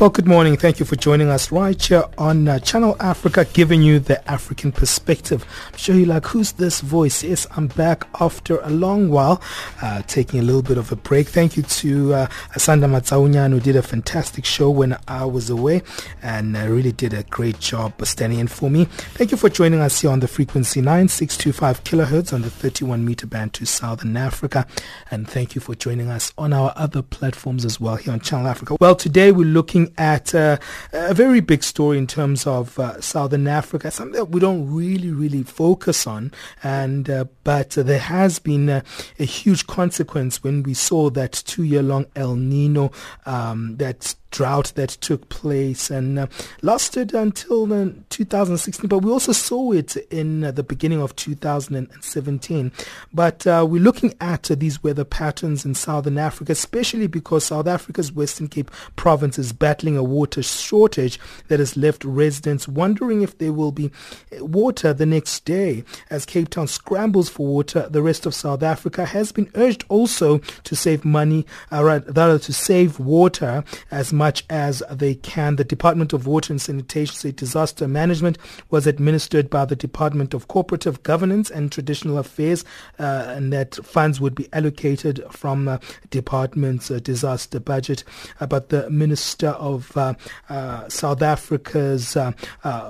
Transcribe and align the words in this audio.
Well, 0.00 0.08
good 0.08 0.26
morning. 0.26 0.56
Thank 0.56 0.80
you 0.80 0.86
for 0.86 0.96
joining 0.96 1.28
us 1.28 1.52
right 1.52 1.78
here 1.82 2.04
on 2.16 2.48
uh, 2.48 2.58
Channel 2.60 2.96
Africa, 3.00 3.44
giving 3.52 3.82
you 3.82 3.98
the 3.98 4.26
African 4.30 4.72
perspective. 4.72 5.44
I'm 5.70 5.76
sure 5.76 5.94
you're 5.94 6.06
like, 6.06 6.24
who's 6.24 6.52
this 6.52 6.80
voice? 6.80 7.22
Yes, 7.22 7.46
I'm 7.54 7.66
back 7.66 8.06
after 8.18 8.60
a 8.60 8.70
long 8.70 9.10
while, 9.10 9.42
uh, 9.82 10.00
taking 10.06 10.40
a 10.40 10.42
little 10.42 10.62
bit 10.62 10.78
of 10.78 10.90
a 10.90 10.96
break. 10.96 11.28
Thank 11.28 11.58
you 11.58 11.64
to 11.64 12.14
uh, 12.14 12.26
Asanda 12.54 12.88
Matsaunyan, 12.88 13.50
who 13.50 13.60
did 13.60 13.76
a 13.76 13.82
fantastic 13.82 14.46
show 14.46 14.70
when 14.70 14.96
I 15.06 15.26
was 15.26 15.50
away 15.50 15.82
and 16.22 16.56
uh, 16.56 16.66
really 16.66 16.92
did 16.92 17.12
a 17.12 17.24
great 17.24 17.58
job 17.60 17.92
standing 18.06 18.38
in 18.38 18.48
for 18.48 18.70
me. 18.70 18.86
Thank 18.86 19.32
you 19.32 19.36
for 19.36 19.50
joining 19.50 19.80
us 19.80 20.00
here 20.00 20.12
on 20.12 20.20
the 20.20 20.28
frequency 20.28 20.80
9625 20.80 21.84
kilohertz 21.84 22.32
on 22.32 22.40
the 22.40 22.48
31 22.48 23.04
meter 23.04 23.26
band 23.26 23.52
to 23.52 23.66
Southern 23.66 24.16
Africa. 24.16 24.66
And 25.10 25.28
thank 25.28 25.54
you 25.54 25.60
for 25.60 25.74
joining 25.74 26.08
us 26.08 26.32
on 26.38 26.54
our 26.54 26.72
other 26.74 27.02
platforms 27.02 27.66
as 27.66 27.78
well 27.78 27.96
here 27.96 28.14
on 28.14 28.20
Channel 28.20 28.46
Africa. 28.46 28.78
Well, 28.80 28.96
today 28.96 29.30
we're 29.30 29.44
looking 29.44 29.89
at 29.98 30.34
uh, 30.34 30.58
a 30.92 31.14
very 31.14 31.40
big 31.40 31.62
story 31.62 31.98
in 31.98 32.06
terms 32.06 32.46
of 32.46 32.78
uh, 32.78 33.00
Southern 33.00 33.46
Africa, 33.46 33.90
something 33.90 34.14
that 34.14 34.30
we 34.30 34.40
don't 34.40 34.72
really, 34.72 35.10
really 35.10 35.42
focus 35.42 36.06
on. 36.06 36.32
And 36.62 37.08
uh, 37.08 37.24
but 37.44 37.70
there 37.70 37.98
has 37.98 38.38
been 38.38 38.68
a, 38.68 38.82
huge 39.18 39.66
consequence 39.66 40.42
when 40.42 40.62
we 40.62 40.74
saw 40.74 41.10
that 41.10 41.32
two-year-long 41.32 42.06
El 42.16 42.36
Nino 42.36 42.90
um, 43.26 43.76
that 43.76 44.14
drought 44.30 44.72
that 44.76 44.90
took 44.90 45.28
place 45.28 45.90
and 45.90 46.18
uh, 46.18 46.26
lasted 46.62 47.14
until 47.14 47.72
uh, 47.72 47.90
2016 48.10 48.88
but 48.88 49.00
we 49.00 49.10
also 49.10 49.32
saw 49.32 49.72
it 49.72 49.96
in 50.10 50.44
uh, 50.44 50.50
the 50.50 50.62
beginning 50.62 51.00
of 51.00 51.14
2017 51.16 52.72
but 53.12 53.46
uh, 53.46 53.66
we're 53.68 53.82
looking 53.82 54.14
at 54.20 54.50
uh, 54.50 54.54
these 54.54 54.82
weather 54.82 55.04
patterns 55.04 55.64
in 55.64 55.74
southern 55.74 56.18
africa 56.18 56.52
especially 56.52 57.06
because 57.06 57.44
south 57.46 57.66
africa's 57.66 58.12
western 58.12 58.48
cape 58.48 58.70
province 58.96 59.38
is 59.38 59.52
battling 59.52 59.96
a 59.96 60.02
water 60.02 60.42
shortage 60.42 61.18
that 61.48 61.58
has 61.58 61.76
left 61.76 62.04
residents 62.04 62.68
wondering 62.68 63.22
if 63.22 63.38
there 63.38 63.52
will 63.52 63.72
be 63.72 63.90
uh, 64.36 64.44
water 64.44 64.92
the 64.92 65.06
next 65.06 65.44
day. 65.44 65.84
As 66.08 66.26
cape 66.26 66.50
town 66.50 66.68
scrambles 66.68 67.28
for 67.28 67.46
water 67.46 67.88
the 67.88 68.02
rest 68.02 68.26
of 68.26 68.34
south 68.34 68.62
africa 68.62 69.04
has 69.04 69.32
been 69.32 69.50
urged 69.54 69.84
also 69.88 70.38
to 70.38 70.76
save 70.76 71.04
money 71.04 71.46
rather 71.70 72.38
to 72.38 72.52
save 72.52 72.98
water 72.98 73.64
as 73.90 74.12
much 74.20 74.44
as 74.50 74.82
they 74.90 75.14
can. 75.14 75.56
The 75.56 75.64
Department 75.64 76.12
of 76.12 76.26
Water 76.26 76.52
and 76.52 76.60
Sanitation 76.60 77.32
disaster 77.34 77.88
management 77.88 78.36
was 78.68 78.86
administered 78.86 79.48
by 79.48 79.64
the 79.64 79.74
Department 79.74 80.34
of 80.34 80.46
Cooperative 80.46 81.02
Governance 81.02 81.50
and 81.50 81.72
Traditional 81.72 82.18
Affairs, 82.18 82.62
uh, 82.98 83.24
and 83.34 83.50
that 83.50 83.76
funds 83.76 84.20
would 84.20 84.34
be 84.34 84.46
allocated 84.52 85.24
from 85.30 85.68
uh, 85.68 85.78
department's 86.10 86.90
uh, 86.90 86.98
disaster 86.98 87.58
budget. 87.58 88.04
Uh, 88.40 88.46
but 88.46 88.68
the 88.68 88.90
Minister 88.90 89.48
of 89.70 89.96
uh, 89.96 90.12
uh, 90.50 90.86
South 90.90 91.22
Africa's 91.22 92.14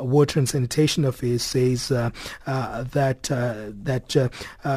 Water 0.01 0.41
and 0.41 0.49
Sanitation 0.49 1.05
Affairs 1.05 1.45
says 1.45 1.89
that 1.91 3.23
that 3.91 4.31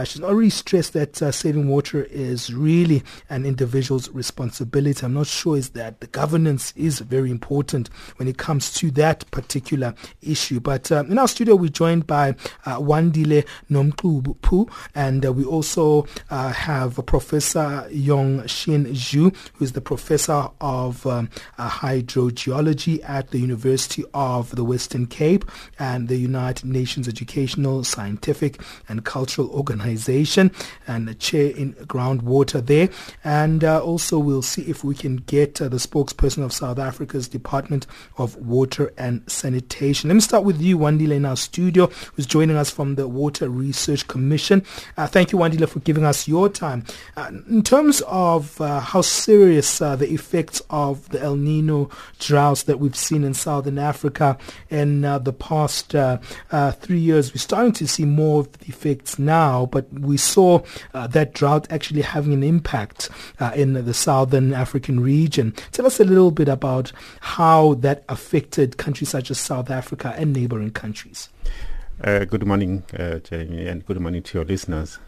she's 0.07 0.21
already 0.21 0.49
stressed 0.51 0.93
that 0.93 1.15
saving 1.33 1.67
water 1.67 2.03
is 2.03 2.53
really 2.53 3.01
an 3.31 3.43
individual's 3.43 4.07
responsibility. 4.11 5.03
I'm 5.03 5.15
not 5.15 5.25
sure 5.25 5.57
is 5.57 5.69
that 5.71 5.99
the 5.99 6.07
government 6.07 6.42
governance 6.43 6.73
is 6.75 6.99
very 6.99 7.31
important 7.31 7.89
when 8.17 8.27
it 8.27 8.37
comes 8.37 8.73
to 8.73 8.91
that 8.91 9.29
particular 9.31 9.93
issue. 10.21 10.59
But 10.59 10.91
uh, 10.91 11.05
in 11.07 11.17
our 11.17 11.27
studio, 11.29 11.55
we're 11.55 11.69
joined 11.69 12.05
by 12.05 12.35
uh, 12.65 12.79
Wandile 12.79 13.45
Nomquphu, 13.71 14.69
and 14.93 15.25
uh, 15.25 15.31
we 15.31 15.45
also 15.45 16.05
uh, 16.29 16.51
have 16.51 16.99
Professor 17.05 17.87
Yongxin 17.89 18.87
Xu, 18.91 19.33
who 19.53 19.63
is 19.63 19.71
the 19.71 19.79
professor 19.79 20.49
of 20.59 21.05
um, 21.07 21.29
uh, 21.57 21.69
hydrogeology 21.69 22.99
at 23.07 23.31
the 23.31 23.39
University 23.39 24.03
of 24.13 24.53
the 24.53 24.65
Western 24.65 25.05
Cape 25.05 25.45
and 25.79 26.09
the 26.09 26.17
United 26.17 26.65
Nations 26.65 27.07
Educational, 27.07 27.85
Scientific 27.85 28.59
and 28.89 29.05
Cultural 29.05 29.49
Organization, 29.51 30.51
and 30.87 31.07
the 31.07 31.15
chair 31.15 31.51
in 31.55 31.73
groundwater 31.87 32.65
there. 32.65 32.89
And 33.23 33.63
uh, 33.63 33.81
also, 33.81 34.19
we'll 34.19 34.41
see 34.41 34.63
if 34.63 34.83
we 34.83 34.93
can 34.93 35.17
get 35.17 35.55
the 35.55 35.69
spokesperson 35.69 36.32
of 36.41 36.53
South 36.53 36.79
Africa's 36.79 37.27
Department 37.27 37.85
of 38.17 38.35
Water 38.37 38.91
and 38.97 39.21
Sanitation. 39.29 40.07
Let 40.07 40.15
me 40.15 40.21
start 40.21 40.43
with 40.43 40.59
you, 40.59 40.77
Wandile, 40.77 41.11
in 41.11 41.25
our 41.25 41.35
studio, 41.35 41.87
who's 42.13 42.25
joining 42.25 42.55
us 42.55 42.71
from 42.71 42.95
the 42.95 43.07
Water 43.07 43.49
Research 43.49 44.07
Commission. 44.07 44.63
Uh, 44.97 45.05
thank 45.05 45.31
you, 45.31 45.37
Wandile, 45.37 45.67
for 45.67 45.79
giving 45.81 46.05
us 46.05 46.27
your 46.27 46.49
time. 46.49 46.85
Uh, 47.17 47.29
in 47.49 47.61
terms 47.61 48.01
of 48.07 48.59
uh, 48.61 48.79
how 48.79 49.01
serious 49.01 49.81
uh, 49.81 49.95
the 49.95 50.09
effects 50.11 50.61
of 50.69 51.07
the 51.09 51.21
El 51.21 51.35
Nino 51.35 51.89
droughts 52.19 52.63
that 52.63 52.79
we've 52.79 52.95
seen 52.95 53.23
in 53.23 53.33
Southern 53.33 53.77
Africa 53.77 54.37
in 54.69 55.03
uh, 55.03 55.19
the 55.19 55.33
past 55.33 55.93
uh, 55.93 56.17
three 56.79 56.99
years, 56.99 57.33
we're 57.33 57.37
starting 57.37 57.73
to 57.73 57.87
see 57.87 58.05
more 58.05 58.39
of 58.39 58.51
the 58.59 58.67
effects 58.67 59.19
now, 59.19 59.65
but 59.65 59.91
we 59.93 60.17
saw 60.17 60.61
that 60.93 61.33
drought 61.33 61.67
actually 61.69 62.01
having 62.01 62.33
an 62.33 62.43
impact 62.43 63.09
in 63.53 63.73
the 63.73 63.93
Southern 63.93 64.53
African 64.53 64.99
region. 64.99 65.53
Tell 65.71 65.85
us 65.85 65.99
a 65.99 66.03
little 66.03 66.22
little 66.23 66.31
bit 66.31 66.47
about 66.47 66.93
how 67.19 67.73
that 67.75 68.05
affected 68.07 68.77
countries 68.77 69.09
such 69.09 69.29
as 69.29 69.37
South 69.37 69.69
Africa 69.69 70.15
and 70.17 70.31
neighboring 70.31 70.71
countries. 70.71 71.27
Uh, 72.01 72.23
good 72.23 72.45
morning, 72.45 72.83
uh, 72.97 73.19
Jamie, 73.19 73.67
and 73.67 73.85
good 73.85 73.99
morning 73.99 74.23
to 74.23 74.37
your 74.37 74.45
listeners. 74.45 74.99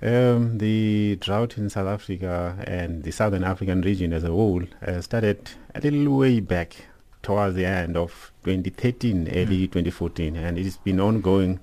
Um, 0.00 0.58
the 0.58 1.16
drought 1.20 1.58
in 1.58 1.70
South 1.70 1.88
Africa 1.88 2.56
and 2.68 3.02
the 3.02 3.10
Southern 3.10 3.42
African 3.42 3.82
region 3.82 4.12
as 4.12 4.22
a 4.22 4.28
whole 4.28 4.62
uh, 4.86 5.00
started 5.00 5.50
a 5.74 5.80
little 5.80 6.16
way 6.16 6.38
back 6.38 6.76
towards 7.22 7.56
the 7.56 7.66
end 7.66 7.96
of 7.96 8.32
2013, 8.44 9.28
early 9.28 9.66
mm. 9.66 9.72
2014, 9.72 10.36
and 10.36 10.56
it's 10.56 10.76
been 10.76 11.00
ongoing 11.00 11.58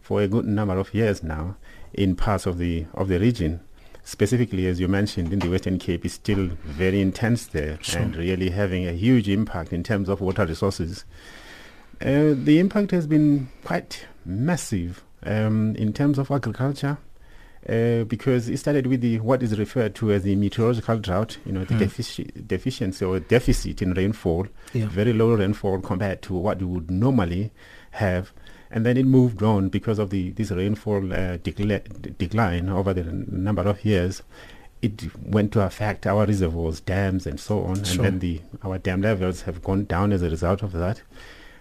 for 0.00 0.22
a 0.22 0.28
good 0.28 0.46
number 0.46 0.78
of 0.78 0.94
years 0.94 1.22
now 1.22 1.56
in 1.92 2.16
parts 2.16 2.46
of 2.46 2.56
the 2.56 2.86
of 2.94 3.08
the 3.08 3.18
region 3.18 3.60
specifically, 4.10 4.66
as 4.66 4.80
you 4.80 4.88
mentioned, 4.88 5.32
in 5.32 5.38
the 5.38 5.48
Western 5.48 5.78
Cape 5.78 6.04
is 6.04 6.14
still 6.14 6.48
very 6.64 7.00
intense 7.00 7.46
there 7.46 7.78
sure. 7.80 8.02
and 8.02 8.16
really 8.16 8.50
having 8.50 8.84
a 8.84 8.92
huge 8.92 9.28
impact 9.28 9.72
in 9.72 9.84
terms 9.84 10.08
of 10.08 10.20
water 10.20 10.44
resources. 10.44 11.04
Uh, 12.00 12.34
the 12.34 12.58
impact 12.58 12.90
has 12.90 13.06
been 13.06 13.48
quite 13.62 14.06
massive 14.24 15.04
um, 15.22 15.76
in 15.76 15.92
terms 15.92 16.18
of 16.18 16.30
agriculture. 16.30 16.98
Uh, 17.68 18.04
because 18.04 18.48
it 18.48 18.56
started 18.56 18.86
with 18.86 19.02
the 19.02 19.20
what 19.20 19.42
is 19.42 19.58
referred 19.58 19.94
to 19.94 20.10
as 20.10 20.22
the 20.22 20.34
meteorological 20.34 20.98
drought, 20.98 21.36
you 21.44 21.52
know, 21.52 21.62
the 21.66 21.74
mm. 21.74 21.80
defici- 21.80 22.48
deficiency 22.48 23.04
or 23.04 23.20
deficit 23.20 23.82
in 23.82 23.92
rainfall, 23.92 24.46
yeah. 24.72 24.86
very 24.86 25.12
low 25.12 25.34
rainfall 25.34 25.78
compared 25.78 26.22
to 26.22 26.32
what 26.32 26.58
you 26.58 26.66
would 26.66 26.90
normally 26.90 27.50
have 27.90 28.32
and 28.70 28.86
then 28.86 28.96
it 28.96 29.06
moved 29.06 29.42
on 29.42 29.68
because 29.68 29.98
of 29.98 30.10
the 30.10 30.30
this 30.30 30.50
rainfall 30.50 31.12
uh, 31.12 31.38
decla- 31.38 32.16
decline 32.18 32.68
over 32.68 32.94
the 32.94 33.04
number 33.04 33.62
of 33.62 33.84
years. 33.84 34.22
It 34.82 35.14
went 35.22 35.52
to 35.52 35.60
affect 35.60 36.06
our 36.06 36.24
reservoirs, 36.24 36.80
dams, 36.80 37.26
and 37.26 37.38
so 37.38 37.64
on, 37.64 37.84
sure. 37.84 38.04
and 38.04 38.04
then 38.04 38.18
the 38.20 38.40
our 38.62 38.78
dam 38.78 39.02
levels 39.02 39.42
have 39.42 39.62
gone 39.62 39.84
down 39.84 40.12
as 40.12 40.22
a 40.22 40.30
result 40.30 40.62
of 40.62 40.72
that. 40.72 41.02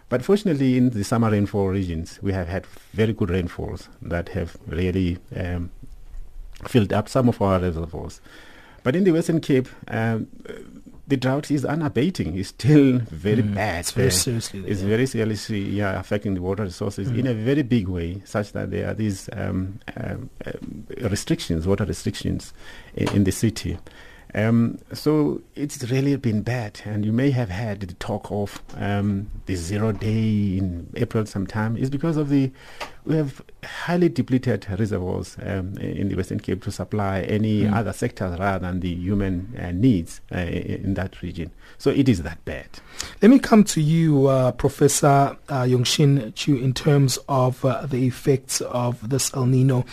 But 0.07 0.24
fortunately, 0.24 0.78
in 0.78 0.89
the 0.92 1.04
summer 1.04 1.30
rainfall 1.30 1.68
regions, 1.68 2.19
we 2.22 2.34
have 2.34 2.48
had 2.48 2.66
very 2.94 3.13
good 3.13 3.30
rainfalls 3.30 3.89
that 4.01 4.30
have 4.30 4.57
really 4.66 5.19
um, 5.36 5.69
filled 6.66 6.94
up 6.94 7.07
some 7.10 7.30
of 7.30 7.42
our 7.42 7.60
reservoirs. 7.60 8.22
But 8.81 8.95
in 8.95 9.04
the 9.04 9.12
Western 9.12 9.42
Cape, 9.42 9.68
um, 9.88 10.28
the 11.10 11.18
drought 11.18 11.50
is 11.50 11.66
unabating. 11.66 12.38
It's 12.38 12.50
still 12.50 13.00
very 13.00 13.42
mm, 13.42 13.56
bad. 13.56 13.80
It's 13.80 13.92
very 13.92 14.12
seriously. 14.12 14.64
It's 14.66 14.82
very 14.82 15.08
seriously 15.08 15.62
yeah, 15.62 16.00
affecting 16.00 16.36
the 16.36 16.42
water 16.42 16.64
resources 16.64 17.10
mm. 17.10 17.20
in 17.20 17.28
a 17.28 17.34
very 17.34 17.64
big 17.64 17.88
way, 17.88 18.22
such 18.26 18.52
that 18.54 18.70
there 18.70 18.90
are 18.90 18.94
these 18.94 19.28
um, 19.34 19.80
um, 19.98 20.30
uh, 20.46 20.52
restrictions, 21.10 21.66
water 21.68 21.86
restrictions 21.86 22.54
in, 22.94 23.10
in, 23.10 23.24
the 23.24 23.32
city. 23.32 23.78
Um, 24.36 24.78
so 24.94 25.42
it's 25.56 25.84
really 25.90 26.16
been 26.18 26.42
bad, 26.42 26.81
and 26.86 27.06
you 27.06 27.12
may 27.12 27.31
have 27.31 27.50
had 27.50 27.81
the 27.81 27.94
talk 27.96 28.31
of 28.31 28.62
um, 28.76 29.30
the 29.48 29.56
zero 29.56 29.92
day 29.92 30.58
in 30.58 30.90
April 30.96 31.26
sometime. 31.26 31.76
Is 31.78 31.90
because 31.90 32.18
of 32.18 32.30
the 32.30 32.52
we 33.06 33.16
have 33.16 33.42
highly 33.64 34.08
depleted 34.08 34.68
reservoirs 34.78 35.36
um, 35.42 35.76
in 35.80 36.10
the 36.10 36.16
Western 36.16 36.40
Cape 36.40 36.62
to 36.64 36.72
supply 36.72 37.22
any 37.22 37.64
mm. 37.64 37.74
other 37.74 37.92
sectors 37.92 38.38
rather 38.38 38.60
than 38.60 38.81
the 38.81 38.94
human 38.94 39.58
uh, 39.60 39.72
needs 39.72 40.22
uh, 40.32 40.38
in 40.38 40.94
that 40.94 41.20
region. 41.24 41.50
So 41.80 41.90
it 41.90 42.08
is 42.08 42.22
that 42.22 42.44
bad. 42.46 42.68
Let 43.22 43.32
me 43.32 43.40
come 43.40 43.64
to 43.64 43.82
you, 43.82 44.28
uh, 44.28 44.52
Professor 44.52 45.08
uh, 45.50 45.64
Yongxin 45.64 46.36
Chu, 46.36 46.58
in 46.58 46.74
terms 46.74 47.18
of 47.28 47.66
uh, 47.66 47.88
the 47.88 48.06
effects 48.06 48.62
of 48.62 49.10
this 49.10 49.34
El 49.34 49.48
Nino 49.48 49.86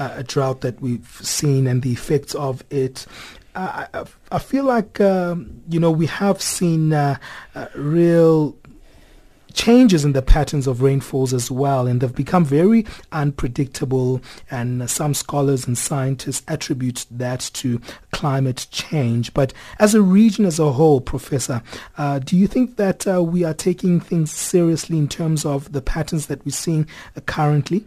uh, 0.00 0.22
drought 0.26 0.62
that 0.62 0.80
we've 0.80 1.20
seen 1.22 1.68
and 1.68 1.82
the 1.82 1.92
effects 1.92 2.34
of 2.34 2.64
it 2.70 3.06
I, 3.54 4.04
I, 4.32 4.38
feel 4.38 4.64
like 4.64 5.00
um, 5.00 5.62
you 5.68 5.78
know 5.78 5.90
we 5.90 6.06
have 6.06 6.42
seen 6.42 6.92
uh, 6.92 7.16
uh, 7.54 7.66
real 7.76 8.56
changes 9.52 10.04
in 10.04 10.12
the 10.12 10.22
patterns 10.22 10.66
of 10.66 10.82
rainfalls 10.82 11.32
as 11.32 11.50
well, 11.50 11.86
and 11.86 12.00
they've 12.00 12.14
become 12.14 12.44
very 12.44 12.84
unpredictable. 13.12 14.20
And 14.50 14.90
some 14.90 15.14
scholars 15.14 15.66
and 15.66 15.78
scientists 15.78 16.42
attribute 16.48 17.06
that 17.12 17.50
to 17.54 17.80
climate 18.10 18.66
change. 18.72 19.32
But 19.32 19.52
as 19.78 19.94
a 19.94 20.02
region 20.02 20.44
as 20.44 20.58
a 20.58 20.72
whole, 20.72 21.00
Professor, 21.00 21.62
uh, 21.96 22.18
do 22.18 22.36
you 22.36 22.48
think 22.48 22.76
that 22.76 23.06
uh, 23.06 23.22
we 23.22 23.44
are 23.44 23.54
taking 23.54 24.00
things 24.00 24.32
seriously 24.32 24.98
in 24.98 25.08
terms 25.08 25.44
of 25.44 25.72
the 25.72 25.80
patterns 25.80 26.26
that 26.26 26.44
we're 26.44 26.50
seeing 26.50 26.88
uh, 27.16 27.20
currently? 27.20 27.86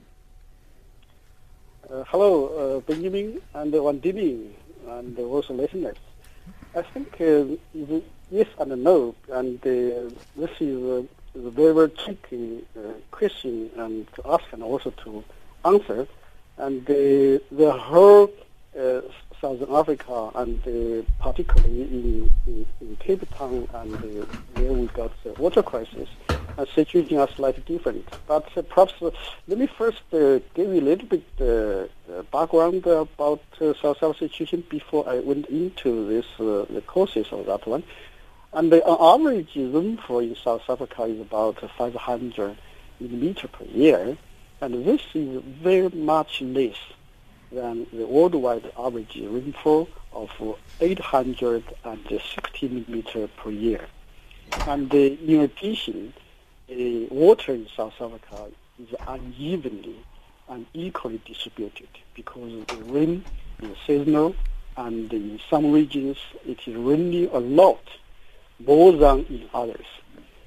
Uh, 1.92 2.04
hello, 2.08 2.82
Benjamin 2.88 3.42
and 3.54 3.74
Wandini 3.74 4.52
and 4.88 5.18
also 5.20 5.54
listeners. 5.54 5.98
I 6.76 6.82
think 6.82 7.20
uh, 7.20 7.56
yes 8.32 8.48
and 8.60 8.84
no, 8.84 9.16
and 9.32 9.60
uh, 9.60 10.10
this 10.36 10.52
is 10.60 10.84
a, 10.84 11.06
a 11.36 11.50
very, 11.52 11.74
very 11.74 11.90
tricky 11.90 12.66
uh, 12.78 12.94
question 13.12 13.70
and 13.78 14.12
to 14.14 14.22
ask 14.26 14.46
and 14.52 14.64
also 14.64 14.92
to 15.04 15.24
answer. 15.66 16.08
And 16.58 16.86
the, 16.86 17.42
the 17.52 17.72
whole 17.72 18.32
uh, 18.80 19.02
Southern 19.40 19.74
Africa 19.74 20.32
and 20.36 20.60
uh, 20.68 21.04
particularly 21.22 21.82
in, 21.82 22.32
in, 22.48 22.66
in, 22.82 22.96
Cape 22.98 23.30
Town 23.32 23.68
and 23.74 23.96
uh, 23.96 24.26
where 24.56 24.74
we 24.74 24.88
got 24.88 25.12
the 25.24 25.34
water 25.34 25.62
crisis, 25.62 26.10
uh, 26.58 26.66
situation 26.74 27.18
are 27.18 27.30
slightly 27.30 27.64
different. 27.66 28.08
But 28.28 28.50
uh, 28.58 28.62
perhaps 28.64 28.94
uh, 29.02 29.12
let 29.48 29.58
me 29.58 29.68
first 29.68 30.02
uh, 30.14 30.40
give 30.54 30.74
you 30.74 30.80
a 30.80 30.82
little 30.82 31.08
bit 31.08 31.24
uh, 31.40 31.88
background 32.32 32.86
about 32.86 33.42
uh, 33.62 33.74
South 33.82 33.98
Africa 33.98 34.30
situation 34.30 34.64
before 34.70 35.08
I 35.10 35.20
went 35.20 35.48
into 35.48 36.08
this 36.08 36.26
the 36.38 36.84
causes 36.88 37.28
of 37.32 37.46
that 37.48 37.66
one. 37.68 37.84
And 38.54 38.72
the 38.72 38.82
average 38.88 39.56
rainfall 39.56 40.20
in 40.20 40.36
South 40.36 40.70
Africa 40.70 41.04
is 41.04 41.20
about 41.20 41.60
500 41.78 42.58
millimeter 43.00 43.48
per 43.48 43.66
year, 43.66 44.18
and 44.62 44.86
this 44.86 45.02
is 45.14 45.44
very 45.62 45.90
much 45.90 46.42
less 46.42 46.78
than 47.52 47.86
the 47.94 48.06
worldwide 48.06 48.72
average 48.78 49.16
rainfall 49.16 49.90
of 50.14 50.32
860 50.82 52.68
millimeter 52.70 53.28
per 53.28 53.52
year. 53.52 53.86
And 54.66 54.94
in 54.94 55.42
addition, 55.42 56.14
the 56.68 57.08
water 57.08 57.54
in 57.54 57.68
South 57.76 57.94
Africa 58.02 58.48
is 58.80 58.94
unevenly 59.08 59.96
and 60.50 60.66
equally 60.74 61.22
distributed 61.26 61.90
because 62.14 62.66
the 62.68 62.78
rain 62.86 63.24
is 63.62 63.76
seasonal 63.86 64.36
and 64.76 65.12
in 65.12 65.40
some 65.50 65.72
regions 65.72 66.18
it 66.46 66.60
is 66.68 66.76
raining 66.76 67.30
a 67.32 67.40
lot 67.40 67.82
more 68.66 68.92
than 68.94 69.26
in 69.26 69.50
others. 69.54 69.86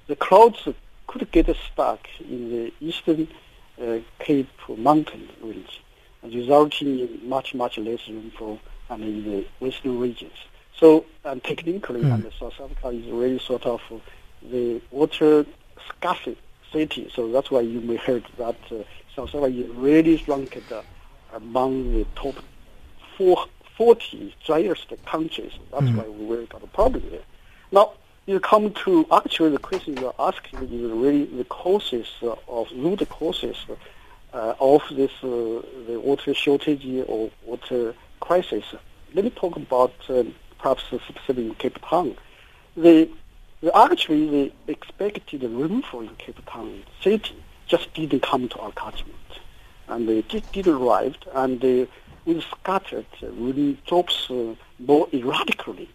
The 0.07 0.17
clouds 0.17 0.67
could 1.07 1.31
get 1.33 1.55
stuck 1.73 2.07
in 2.21 2.51
the 2.51 2.73
eastern 2.81 3.29
uh, 3.81 3.99
Cape 4.19 4.49
mountain 4.77 5.29
range, 5.43 5.83
resulting 6.23 7.01
in 7.01 7.29
much, 7.29 7.55
much 7.55 7.79
less 7.79 8.07
rainfall 8.09 8.61
than 8.89 9.03
in 9.03 9.25
the 9.25 9.47
western 9.59 9.99
regions. 9.99 10.37
So, 10.79 11.05
and 11.25 11.43
technically, 11.43 12.03
mm. 12.03 12.15
and 12.15 12.33
South 12.39 12.55
Africa 12.61 12.89
is 12.89 13.07
really 13.07 13.39
sort 13.39 13.67
of 13.67 13.81
the 14.43 14.81
water 14.91 15.45
scarcity. 16.01 17.11
So 17.15 17.31
that's 17.31 17.51
why 17.51 17.61
you 17.61 17.81
may 17.81 17.97
heard 17.97 18.25
that 18.39 18.57
uh, 18.71 18.85
South 19.15 19.35
Africa 19.35 19.47
is 19.47 19.69
really 19.71 20.23
ranked 20.27 20.73
uh, 20.73 20.83
among 21.35 21.93
the 21.93 22.07
top 22.15 22.37
four, 23.17 23.47
40 23.77 24.35
driest 24.45 24.93
countries. 25.07 25.53
That's 25.73 25.87
mm. 25.87 25.97
why 25.97 26.09
we 26.09 26.27
really 26.27 26.47
got 26.47 26.63
a 26.63 26.67
problem 26.69 27.03
here. 27.11 27.23
Now, 27.73 27.93
you 28.27 28.41
come 28.41 28.73
to 28.85 29.07
actually 29.13 29.51
the 29.51 29.59
question 29.59 29.97
you're 29.97 30.15
asking 30.19 30.61
is 30.61 30.71
really 30.71 31.25
the 31.25 31.45
causes 31.45 32.07
uh, 32.23 32.35
of 32.49 32.71
root 32.73 33.07
causes 33.09 33.57
uh, 34.33 34.55
of 34.61 34.83
this 34.93 35.11
uh, 35.23 35.63
the 35.89 35.99
water 36.03 36.33
shortage 36.35 36.87
or 37.09 37.31
water 37.45 37.95
crisis. 38.21 38.65
Let 39.15 39.25
me 39.25 39.31
talk 39.31 39.57
about 39.57 39.95
uh, 40.09 40.25
perhaps 40.59 40.85
specifically 40.85 41.49
in 41.49 41.55
Cape 41.57 41.81
Town. 41.83 42.17
The 42.77 43.09
actually, 43.75 44.29
the 44.29 44.73
expected 44.73 45.43
rainfall 45.43 46.01
in 46.01 46.17
Cape 46.17 46.45
Town 46.47 46.83
city 47.03 47.37
just 47.67 47.93
didn't 47.95 48.23
come 48.23 48.49
to 48.49 48.59
our 48.59 48.73
catchment. 48.73 49.17
And 49.89 50.09
they 50.09 50.23
did, 50.23 50.51
did 50.53 50.67
arrive, 50.67 51.17
and 51.35 51.61
they, 51.61 51.87
we 52.25 52.41
scattered 52.41 53.07
raindrops 53.23 54.31
uh, 54.31 54.55
more 54.79 55.09
erratically. 55.13 55.91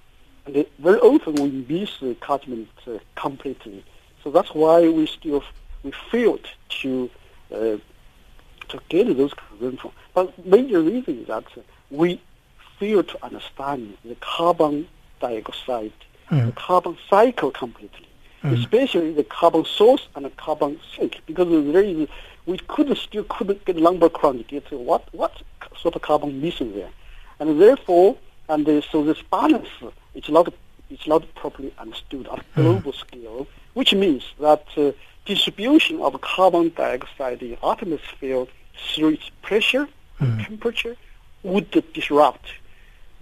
And 0.46 0.66
very 0.80 1.00
often 1.00 1.36
we 1.36 1.66
miss 1.68 1.98
the 2.00 2.16
catchment 2.16 2.70
uh, 2.86 3.00
completely. 3.16 3.84
So 4.24 4.32
that's 4.32 4.54
why 4.54 4.88
we 4.88 5.08
still 5.08 5.44
we 5.84 5.92
failed 6.12 6.48
to 6.82 7.10
uh, 7.52 7.78
to 8.68 8.80
get 8.90 9.16
those 9.18 9.34
rainfall. 9.60 9.94
But 10.14 10.46
major 10.46 10.82
reason 10.82 11.20
is 11.20 11.28
that 11.28 11.46
we 11.90 12.22
fail 12.80 13.04
to 13.04 13.26
understand 13.26 13.98
the 14.04 14.16
carbon 14.16 14.88
dioxide 15.20 15.94
mm. 16.30 16.46
the 16.46 16.52
carbon 16.54 16.98
cycle 17.10 17.52
completely, 17.52 18.08
mm. 18.44 18.58
especially 18.58 19.14
the 19.14 19.24
carbon 19.24 19.66
source 19.66 20.08
and 20.16 20.26
the 20.26 20.30
carbon 20.32 20.80
sink, 20.96 21.22
because 21.26 21.48
there 21.74 21.84
is 21.84 22.08
we 22.46 22.58
could 22.60 22.96
still 22.98 23.24
couldn't 23.24 23.66
get 23.66 23.76
number 23.78 24.10
crunch 24.10 24.48
get 24.48 24.72
what 24.72 25.04
what 25.14 25.34
sort 25.82 25.96
of 25.96 26.02
carbon 26.02 26.42
missing 26.42 26.74
there, 26.74 26.90
and 27.40 27.62
therefore 27.62 28.18
and 28.50 28.68
uh, 28.68 28.82
so 28.82 29.04
this 29.04 29.22
balance 29.32 29.70
is 30.14 30.30
not 30.30 30.54
it's 30.90 31.08
not 31.08 31.24
properly 31.36 31.74
understood 31.80 32.28
at 32.28 32.40
mm. 32.40 32.56
global 32.56 32.94
scale, 32.94 33.48
which 33.74 33.94
means 33.94 34.24
that 34.40 34.66
uh, 34.78 34.92
distribution 35.26 36.00
of 36.02 36.20
carbon 36.22 36.72
dioxide 36.76 37.42
in 37.42 37.58
atmosphere 37.64 38.46
through 38.94 39.10
its 39.10 39.30
pressure 39.42 39.88
and 40.20 40.40
mm. 40.40 40.46
temperature 40.46 40.96
would 41.44 41.70
disrupt 41.94 42.48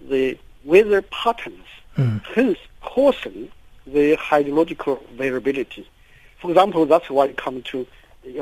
the 0.08 0.38
weather 0.64 1.02
patterns, 1.02 1.66
mm. 1.96 2.20
hence 2.34 2.58
causing 2.84 3.48
the 3.86 4.16
hydrological 4.16 4.96
variability. 5.10 5.88
For 6.38 6.50
example, 6.50 6.86
that's 6.86 7.10
why 7.10 7.26
it 7.26 7.36
comes 7.36 7.64
to 7.64 7.86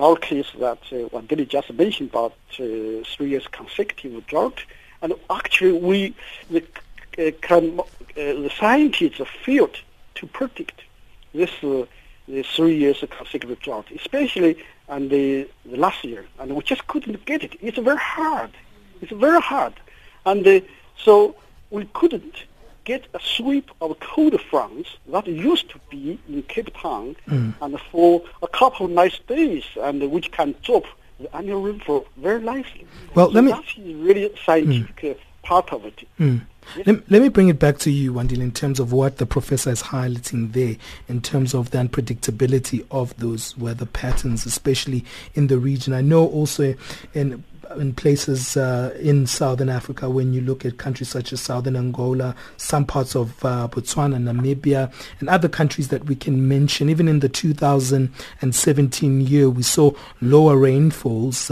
our 0.01 0.17
case 0.17 0.47
that 0.59 0.79
uh, 0.93 0.97
what 1.13 1.29
Billy 1.29 1.47
just 1.47 1.73
mentioned 1.73 2.11
about 2.11 2.35
uh, 2.55 3.03
three 3.13 3.31
years 3.31 3.47
consecutive 3.51 4.27
drought, 4.27 4.61
and 5.01 5.15
actually 5.31 5.73
we 5.73 6.15
the 6.51 6.63
uh, 7.19 7.31
can, 7.41 7.81
uh, 7.81 7.85
the 8.15 8.51
scientists 8.59 9.21
failed 9.45 9.77
to 10.15 10.27
predict 10.27 10.83
this 11.35 11.51
uh, 11.63 11.85
the 12.29 12.43
three 12.43 12.77
years 12.77 13.03
consecutive 13.11 13.59
drought, 13.61 13.87
especially 13.91 14.57
and 14.89 15.11
the, 15.11 15.49
the, 15.65 15.77
last 15.77 16.05
year, 16.05 16.25
and 16.39 16.55
we 16.55 16.63
just 16.63 16.87
couldn't 16.87 17.25
get 17.25 17.43
it. 17.43 17.57
It's 17.61 17.79
very 17.79 17.99
hard. 17.99 18.51
It's 19.01 19.13
very 19.13 19.41
hard, 19.41 19.75
and 20.27 20.47
uh, 20.47 20.61
so 20.97 21.35
we 21.71 21.87
couldn't 21.93 22.45
get 22.85 23.07
a 23.15 23.21
sweep 23.21 23.71
of 23.81 23.99
cold 24.01 24.41
fronts 24.41 24.91
that 25.09 25.27
used 25.27 25.71
to 25.71 25.81
be 25.91 26.19
in 26.29 26.43
Cape 26.45 26.75
Town 26.77 27.17
mm. 27.29 27.55
and 27.61 27.81
for 27.91 28.23
a 28.43 28.49
couple 28.49 28.87
of 28.87 28.93
nice 28.93 29.19
days 29.21 29.65
and 29.81 30.11
which 30.11 30.31
can 30.33 30.55
drop 30.63 30.85
the 31.21 31.35
annual 31.37 31.63
rainfall 31.63 32.07
very 32.17 32.43
nicely. 32.43 32.87
Well, 33.15 33.29
so 33.29 33.33
let 33.33 33.45
me... 33.45 33.53
That's 33.53 33.79
really 33.79 34.33
scientific 34.45 34.97
mm. 34.97 35.19
part 35.43 35.73
of 35.73 35.85
it. 35.85 36.07
Mm. 36.19 36.43
Yes. 36.77 36.87
Let, 36.87 37.11
let, 37.11 37.23
me 37.23 37.29
bring 37.29 37.49
it 37.49 37.59
back 37.59 37.79
to 37.79 37.91
you, 37.91 38.13
Wandile, 38.13 38.41
in 38.41 38.53
terms 38.53 38.79
of 38.79 38.93
what 38.93 39.19
the 39.19 39.27
professor 39.27 39.71
is 39.71 39.83
highlighting 39.83 40.53
there, 40.53 40.77
in 41.09 41.21
terms 41.21 41.55
of 41.55 41.71
the 41.71 41.79
unpredictability 41.79 42.87
of 42.91 43.17
those 43.17 43.57
weather 43.59 43.87
patterns, 43.87 44.47
especially 44.47 45.05
in 45.35 45.49
the 45.49 45.59
region. 45.59 45.93
I 45.93 46.03
know 46.03 46.27
also 46.27 46.75
in 47.15 47.43
in 47.77 47.95
places 47.95 48.57
uh, 48.57 48.97
in 49.01 49.27
southern 49.27 49.69
Africa, 49.69 50.11
when 50.11 50.33
you 50.33 50.41
look 50.41 50.65
at 50.65 50.79
countries 50.79 51.09
such 51.09 51.33
as 51.33 51.41
southern 51.41 51.77
Angola, 51.77 52.35
some 52.57 52.85
parts 52.85 53.15
of 53.15 53.45
uh, 53.45 53.69
Botswana, 53.69 54.17
Namibia, 54.17 54.93
and 55.21 55.29
other 55.29 55.49
countries 55.49 55.89
that 55.89 56.05
we 56.07 56.15
can 56.15 56.49
mention, 56.49 56.89
even 56.89 57.09
in 57.09 57.21
the 57.21 57.29
2017 57.29 59.21
year, 59.21 59.49
we 59.51 59.63
saw 59.63 59.93
lower 60.21 60.57
rainfalls. 60.57 61.51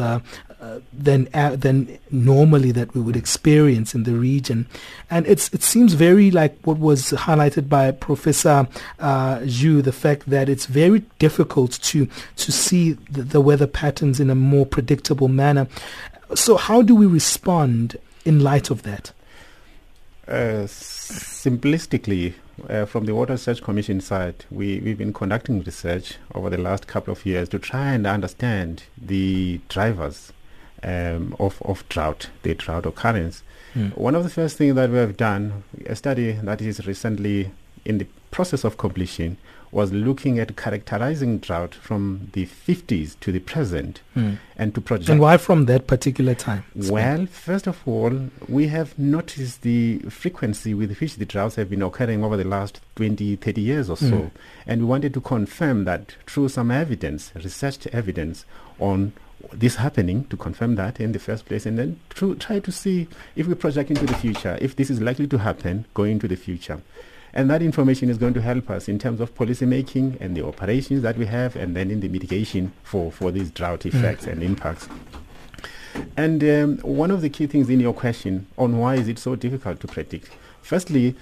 Uh, 0.60 0.78
than 0.92 1.26
uh, 1.32 1.56
than 1.56 1.98
normally 2.10 2.70
that 2.70 2.94
we 2.94 3.00
would 3.00 3.16
experience 3.16 3.94
in 3.94 4.02
the 4.02 4.12
region, 4.12 4.66
and 5.10 5.26
it's 5.26 5.48
it 5.54 5.62
seems 5.62 5.94
very 5.94 6.30
like 6.30 6.54
what 6.64 6.76
was 6.76 7.12
highlighted 7.12 7.66
by 7.66 7.90
Professor 7.90 8.68
uh, 8.98 9.38
Xu, 9.38 9.82
the 9.82 9.90
fact 9.90 10.28
that 10.28 10.50
it's 10.50 10.66
very 10.66 10.98
difficult 11.18 11.80
to 11.80 12.06
to 12.36 12.52
see 12.52 12.92
the, 13.10 13.22
the 13.22 13.40
weather 13.40 13.66
patterns 13.66 14.20
in 14.20 14.28
a 14.28 14.34
more 14.34 14.66
predictable 14.66 15.28
manner. 15.28 15.66
So, 16.34 16.58
how 16.58 16.82
do 16.82 16.94
we 16.94 17.06
respond 17.06 17.96
in 18.26 18.40
light 18.40 18.68
of 18.68 18.82
that? 18.82 19.12
Uh, 20.28 20.68
simplistically, 20.68 22.34
uh, 22.68 22.84
from 22.84 23.06
the 23.06 23.14
Water 23.14 23.32
Research 23.32 23.62
Commission 23.62 24.02
side, 24.02 24.44
we, 24.50 24.78
we've 24.80 24.98
been 24.98 25.14
conducting 25.14 25.62
research 25.62 26.16
over 26.34 26.50
the 26.50 26.58
last 26.58 26.86
couple 26.86 27.12
of 27.12 27.24
years 27.24 27.48
to 27.48 27.58
try 27.58 27.92
and 27.94 28.06
understand 28.06 28.82
the 29.00 29.58
drivers 29.70 30.34
um, 30.82 31.36
of, 31.38 31.60
of 31.62 31.88
drought, 31.88 32.30
the 32.42 32.54
drought 32.54 32.86
occurrence. 32.86 33.42
Mm. 33.74 33.96
One 33.96 34.14
of 34.14 34.24
the 34.24 34.30
first 34.30 34.56
things 34.56 34.74
that 34.74 34.90
we 34.90 34.98
have 34.98 35.16
done, 35.16 35.64
a 35.86 35.94
study 35.94 36.32
that 36.32 36.60
is 36.60 36.86
recently 36.86 37.50
in 37.84 37.98
the 37.98 38.06
process 38.30 38.64
of 38.64 38.76
completion, 38.76 39.36
was 39.72 39.92
looking 39.92 40.38
at 40.38 40.56
characterizing 40.56 41.38
drought 41.38 41.74
from 41.74 42.30
the 42.32 42.46
50s 42.46 43.18
to 43.20 43.30
the 43.30 43.38
present 43.38 44.00
mm. 44.16 44.36
and 44.56 44.74
to 44.74 44.80
project. 44.80 45.08
And 45.08 45.20
why 45.20 45.36
from 45.36 45.66
that 45.66 45.86
particular 45.86 46.34
time? 46.34 46.64
Well, 46.74 47.26
first 47.26 47.66
of 47.66 47.80
all, 47.86 48.30
we 48.48 48.68
have 48.68 48.98
noticed 48.98 49.62
the 49.62 49.98
frequency 50.10 50.74
with 50.74 50.98
which 50.98 51.16
the 51.16 51.24
droughts 51.24 51.54
have 51.54 51.70
been 51.70 51.82
occurring 51.82 52.24
over 52.24 52.36
the 52.36 52.44
last 52.44 52.80
20, 52.96 53.36
30 53.36 53.60
years 53.60 53.88
or 53.88 53.96
so. 53.96 54.06
Mm. 54.06 54.30
And 54.66 54.80
we 54.82 54.86
wanted 54.86 55.14
to 55.14 55.20
confirm 55.20 55.84
that 55.84 56.16
through 56.26 56.48
some 56.48 56.70
evidence, 56.70 57.32
researched 57.34 57.86
evidence 57.88 58.44
on 58.80 59.12
this 59.52 59.76
happening 59.76 60.24
to 60.26 60.36
confirm 60.36 60.74
that 60.76 61.00
in 61.00 61.12
the 61.12 61.18
first 61.18 61.46
place 61.46 61.64
and 61.64 61.78
then 61.78 61.98
to 62.10 62.34
try 62.36 62.58
to 62.58 62.70
see 62.70 63.08
if 63.36 63.46
we 63.46 63.54
project 63.54 63.90
into 63.90 64.04
the 64.06 64.14
future, 64.14 64.58
if 64.60 64.76
this 64.76 64.90
is 64.90 65.00
likely 65.00 65.26
to 65.26 65.38
happen 65.38 65.86
going 65.94 66.12
into 66.12 66.28
the 66.28 66.36
future. 66.36 66.80
And 67.32 67.48
that 67.50 67.62
information 67.62 68.10
is 68.10 68.18
going 68.18 68.34
to 68.34 68.42
help 68.42 68.70
us 68.70 68.88
in 68.88 68.98
terms 68.98 69.20
of 69.20 69.34
policy 69.34 69.66
making 69.66 70.16
and 70.20 70.36
the 70.36 70.44
operations 70.44 71.02
that 71.02 71.16
we 71.16 71.26
have 71.26 71.56
and 71.56 71.76
then 71.76 71.90
in 71.90 72.00
the 72.00 72.08
mitigation 72.08 72.72
for, 72.82 73.12
for 73.12 73.30
these 73.30 73.50
drought 73.50 73.86
effects 73.86 74.26
mm. 74.26 74.32
and 74.32 74.42
impacts. 74.42 74.88
And 76.16 76.42
um, 76.44 76.78
one 76.78 77.10
of 77.10 77.20
the 77.22 77.28
key 77.28 77.46
things 77.46 77.68
in 77.68 77.80
your 77.80 77.92
question 77.92 78.46
on 78.58 78.78
why 78.78 78.96
is 78.96 79.08
it 79.08 79.18
so 79.18 79.36
difficult 79.36 79.80
to 79.80 79.86
predict? 79.86 80.30
Firstly, 80.62 81.14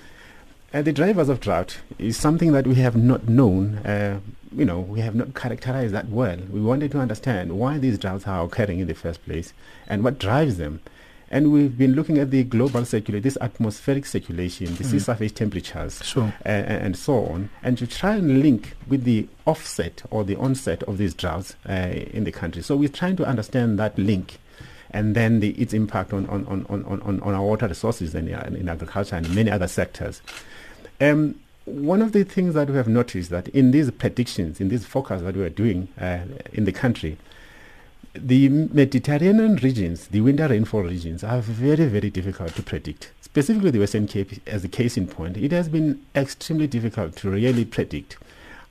uh, 0.73 0.83
the 0.83 0.93
drivers 0.93 1.29
of 1.29 1.41
drought 1.41 1.79
is 1.99 2.17
something 2.17 2.53
that 2.53 2.67
we 2.67 2.75
have 2.77 2.97
not 2.97 3.29
known, 3.29 3.77
uh, 3.79 4.21
you 4.55 4.65
know, 4.65 4.81
we 4.81 5.00
have 5.00 5.15
not 5.15 5.35
characterized 5.35 5.95
that 5.95 6.09
well. 6.09 6.38
We 6.50 6.61
wanted 6.61 6.91
to 6.93 6.99
understand 6.99 7.59
why 7.59 7.79
these 7.79 7.99
droughts 7.99 8.27
are 8.27 8.45
occurring 8.45 8.81
in 8.81 8.87
the 8.87 8.95
first 8.95 9.25
place 9.25 9.53
and 9.87 10.05
what 10.05 10.19
drives 10.19 10.59
them. 10.59 10.81
And 11.30 11.52
we've 11.52 11.76
been 11.76 11.94
looking 11.94 12.18
at 12.18 12.30
the 12.30 12.42
global 12.44 12.85
circulation, 12.85 13.23
this 13.23 13.37
atmospheric 13.40 14.06
circulation, 14.06 14.75
the 14.76 14.85
mm. 14.85 14.90
sea 14.90 14.99
surface 14.99 15.32
temperatures, 15.32 16.00
sure. 16.04 16.32
uh, 16.44 16.49
and 16.49 16.97
so 16.97 17.26
on, 17.26 17.50
and 17.62 17.76
to 17.78 17.87
try 17.87 18.14
and 18.16 18.40
link 18.40 18.75
with 18.88 19.04
the 19.04 19.28
offset 19.47 20.02
or 20.11 20.25
the 20.25 20.37
onset 20.37 20.82
of 20.85 20.97
these 20.97 21.12
droughts 21.12 21.54
uh, 21.68 21.73
in 21.73 22.25
the 22.25 22.32
country. 22.32 22.62
So 22.62 22.76
we're 22.76 22.88
trying 22.88 23.16
to 23.16 23.26
understand 23.26 23.78
that 23.78 23.99
link 23.99 24.38
and 24.90 25.14
then 25.14 25.40
the, 25.40 25.50
its 25.50 25.75
impact 25.75 26.12
on, 26.12 26.26
on, 26.28 26.47
on, 26.47 26.64
on, 26.66 27.20
on 27.20 27.35
our 27.35 27.42
water 27.42 27.68
resources 27.68 28.14
and 28.14 28.28
in, 28.28 28.56
in 28.56 28.68
agriculture 28.68 29.16
and 29.16 29.35
many 29.35 29.50
other 29.50 29.68
sectors. 29.68 30.23
Um, 31.00 31.38
one 31.66 32.00
of 32.00 32.12
the 32.12 32.25
things 32.25 32.54
that 32.54 32.70
we 32.70 32.76
have 32.76 32.88
noticed 32.88 33.30
that 33.30 33.49
in 33.49 33.70
these 33.70 33.90
predictions, 33.90 34.61
in 34.61 34.68
these 34.68 34.87
forecasts 34.87 35.23
that 35.23 35.37
we 35.37 35.42
are 35.42 35.50
doing 35.50 35.88
uh, 36.00 36.20
in 36.52 36.64
the 36.64 36.73
country, 36.73 37.18
the 38.15 38.49
Mediterranean 38.49 39.57
regions, 39.57 40.09
the 40.09 40.21
winter 40.21 40.49
rainfall 40.49 40.83
regions, 40.83 41.23
are 41.23 41.41
very, 41.41 41.87
very 41.87 42.11
difficult 42.11 42.55
to 42.57 42.62
predict. 42.62 43.12
Specifically, 43.21 43.71
the 43.71 43.79
Western 43.79 44.07
Cape, 44.07 44.33
as 44.47 44.65
a 44.65 44.69
case 44.69 44.97
in 44.97 45.07
point, 45.07 45.37
it 45.37 45.53
has 45.53 45.69
been 45.69 46.00
extremely 46.15 46.67
difficult 46.67 47.17
to 47.17 47.31
really 47.31 47.65
predict. 47.65 48.17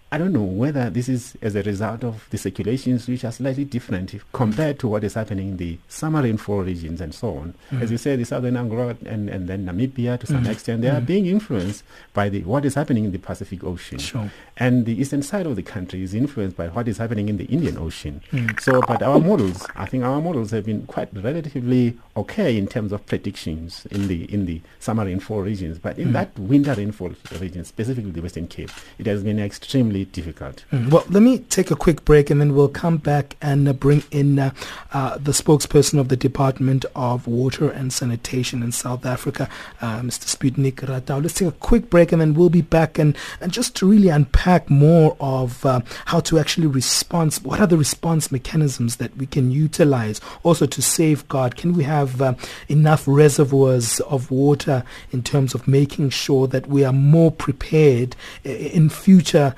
I 0.10 0.18
don't 0.18 0.32
know 0.32 0.44
whether 0.44 0.90
this 0.90 1.10
is 1.10 1.38
as 1.42 1.54
a 1.56 1.64
result 1.64 2.06
of 2.06 2.28
the 2.30 2.38
circulations 2.38 3.10
which 3.10 3.26
are 3.26 3.32
slightly 3.32 3.66
different 3.66 4.16
compared 4.32 4.80
to 4.80 4.88
what 4.88 5.04
is 5.04 5.16
happening 5.16 5.50
in 5.50 5.58
the 5.58 5.78
summer 5.90 6.22
rainfall 6.22 6.62
regions 6.62 7.02
and 7.02 7.14
so 7.14 7.36
on. 7.36 7.56
Mm. 7.72 7.82
As 7.82 7.92
you 7.92 7.98
say, 7.98 8.16
the 8.16 8.24
southern 8.24 8.56
Angola 8.56 8.96
and, 9.06 9.30
and 9.30 9.50
then 9.50 9.66
Namibia 9.66 10.18
to 10.20 10.26
some 10.26 10.46
mm. 10.46 10.50
extent, 10.50 10.82
they 10.82 10.88
mm. 10.88 10.98
are 10.98 11.02
being 11.02 11.26
influenced 11.26 11.84
by 12.14 12.30
the 12.30 12.42
what 12.44 12.64
is 12.64 12.76
happening 12.76 13.04
in 13.04 13.12
the 13.12 13.18
Pacific 13.20 13.66
Ocean. 13.66 13.98
Sure. 13.98 14.32
And 14.56 14.86
the 14.86 14.94
eastern 15.00 15.24
side 15.24 15.46
of 15.46 15.58
the 15.58 15.64
country 15.64 16.02
is 16.02 16.14
influenced 16.14 16.56
by 16.56 16.70
what 16.70 16.88
is 16.88 17.00
happening 17.00 17.28
in 17.28 17.36
the 17.36 17.46
Indian 17.46 17.78
Ocean. 17.78 18.22
Mm. 18.32 18.62
So, 18.62 18.82
but 18.88 19.04
our 19.04 19.20
models, 19.20 19.68
I 19.76 19.88
think 19.88 20.06
our 20.06 20.22
models 20.22 20.52
have 20.52 20.66
been 20.66 20.88
quite 20.88 21.10
relatively 21.14 21.98
okay 22.16 22.58
in 22.58 22.68
terms 22.68 22.94
of 22.94 23.06
predictions 23.08 23.86
in 23.92 24.08
the 24.08 24.24
in 24.34 24.46
the 24.46 24.62
summer 24.80 25.04
rainfall 25.04 25.42
regions. 25.42 25.80
But 25.80 26.00
in 26.00 26.10
mm. 26.10 26.14
that 26.14 26.40
winter 26.40 26.76
rainfall 26.76 27.12
region, 27.42 27.66
specifically 27.66 28.12
the 28.12 28.22
Western 28.22 28.48
Cape, 28.48 28.72
it 28.98 29.06
has 29.06 29.22
been 29.22 29.40
extremely 29.40 29.97
difficult. 30.06 30.64
Mm. 30.72 30.92
Well, 30.92 31.04
let 31.10 31.22
me 31.22 31.40
take 31.40 31.72
a 31.72 31.76
quick 31.76 32.06
break 32.06 32.30
and 32.30 32.40
then 32.40 32.56
we'll 32.56 32.68
come 32.68 32.98
back 32.98 33.36
and 33.42 33.68
uh, 33.68 33.74
bring 33.74 34.04
in 34.12 34.40
uh, 34.40 34.52
uh, 34.94 35.18
the 35.18 35.32
spokesperson 35.32 36.00
of 36.00 36.10
the 36.10 36.18
Department 36.18 36.86
of 36.96 37.28
Water 37.28 37.70
and 37.70 37.92
Sanitation 37.92 38.64
in 38.64 38.72
South 38.72 39.06
Africa, 39.06 39.50
uh, 39.82 40.00
Mr. 40.02 40.26
Sputnik 40.26 40.76
Ratau. 40.76 41.22
Let's 41.22 41.36
take 41.36 41.48
a 41.48 41.52
quick 41.52 41.90
break 41.90 42.12
and 42.12 42.22
then 42.22 42.34
we'll 42.34 42.50
be 42.50 42.62
back 42.62 42.98
and, 42.98 43.18
and 43.42 43.52
just 43.52 43.76
to 43.78 43.90
really 43.90 44.10
unpack 44.10 44.70
more 44.70 45.16
of 45.20 45.66
uh, 45.66 45.82
how 46.06 46.20
to 46.22 46.40
actually 46.40 46.68
respond. 46.68 47.34
What 47.44 47.60
are 47.60 47.68
the 47.68 47.78
response 47.78 48.32
mechanisms 48.32 48.98
that 48.98 49.16
we 49.18 49.26
can 49.26 49.52
utilize 49.52 50.22
also 50.44 50.66
to 50.66 50.82
safeguard? 50.82 51.56
Can 51.56 51.74
we 51.74 51.84
have 51.84 52.22
uh, 52.22 52.36
enough 52.68 53.04
reservoirs 53.08 54.00
of 54.02 54.32
water 54.32 54.84
in 55.12 55.24
terms 55.24 55.54
of 55.54 55.68
making 55.68 56.10
sure 56.10 56.48
that 56.48 56.68
we 56.68 56.84
are 56.84 56.94
more 56.94 57.32
prepared 57.32 58.16
in 58.44 58.90
future 58.90 59.56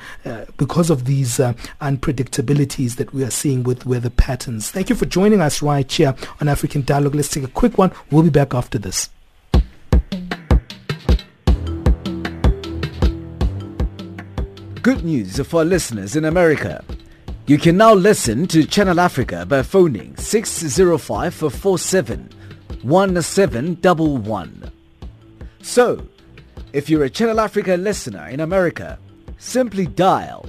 because 0.57 0.89
of 0.89 1.05
these 1.05 1.39
uh, 1.39 1.53
unpredictabilities 1.81 2.95
that 2.95 3.13
we 3.13 3.23
are 3.23 3.31
seeing 3.31 3.63
with 3.63 3.85
weather 3.85 4.09
patterns. 4.09 4.71
Thank 4.71 4.89
you 4.89 4.95
for 4.95 5.05
joining 5.05 5.41
us 5.41 5.61
right 5.61 5.89
here 5.91 6.15
on 6.41 6.47
African 6.47 6.83
Dialogue. 6.83 7.15
Let's 7.15 7.29
take 7.29 7.43
a 7.43 7.47
quick 7.47 7.77
one. 7.77 7.91
We'll 8.11 8.23
be 8.23 8.29
back 8.29 8.53
after 8.53 8.77
this. 8.77 9.09
Good 14.81 15.03
news 15.03 15.39
for 15.45 15.63
listeners 15.65 16.15
in 16.15 16.25
America. 16.25 16.83
You 17.47 17.57
can 17.57 17.77
now 17.77 17.93
listen 17.93 18.47
to 18.47 18.63
Channel 18.65 18.99
Africa 18.99 19.45
by 19.45 19.63
phoning 19.63 20.15
605 20.15 21.33
47 21.33 22.29
1711. 22.83 24.71
So, 25.61 26.07
if 26.71 26.89
you're 26.89 27.03
a 27.03 27.09
Channel 27.09 27.39
Africa 27.39 27.75
listener 27.75 28.29
in 28.29 28.39
America, 28.39 28.97
simply 29.39 29.87
dial 29.87 30.45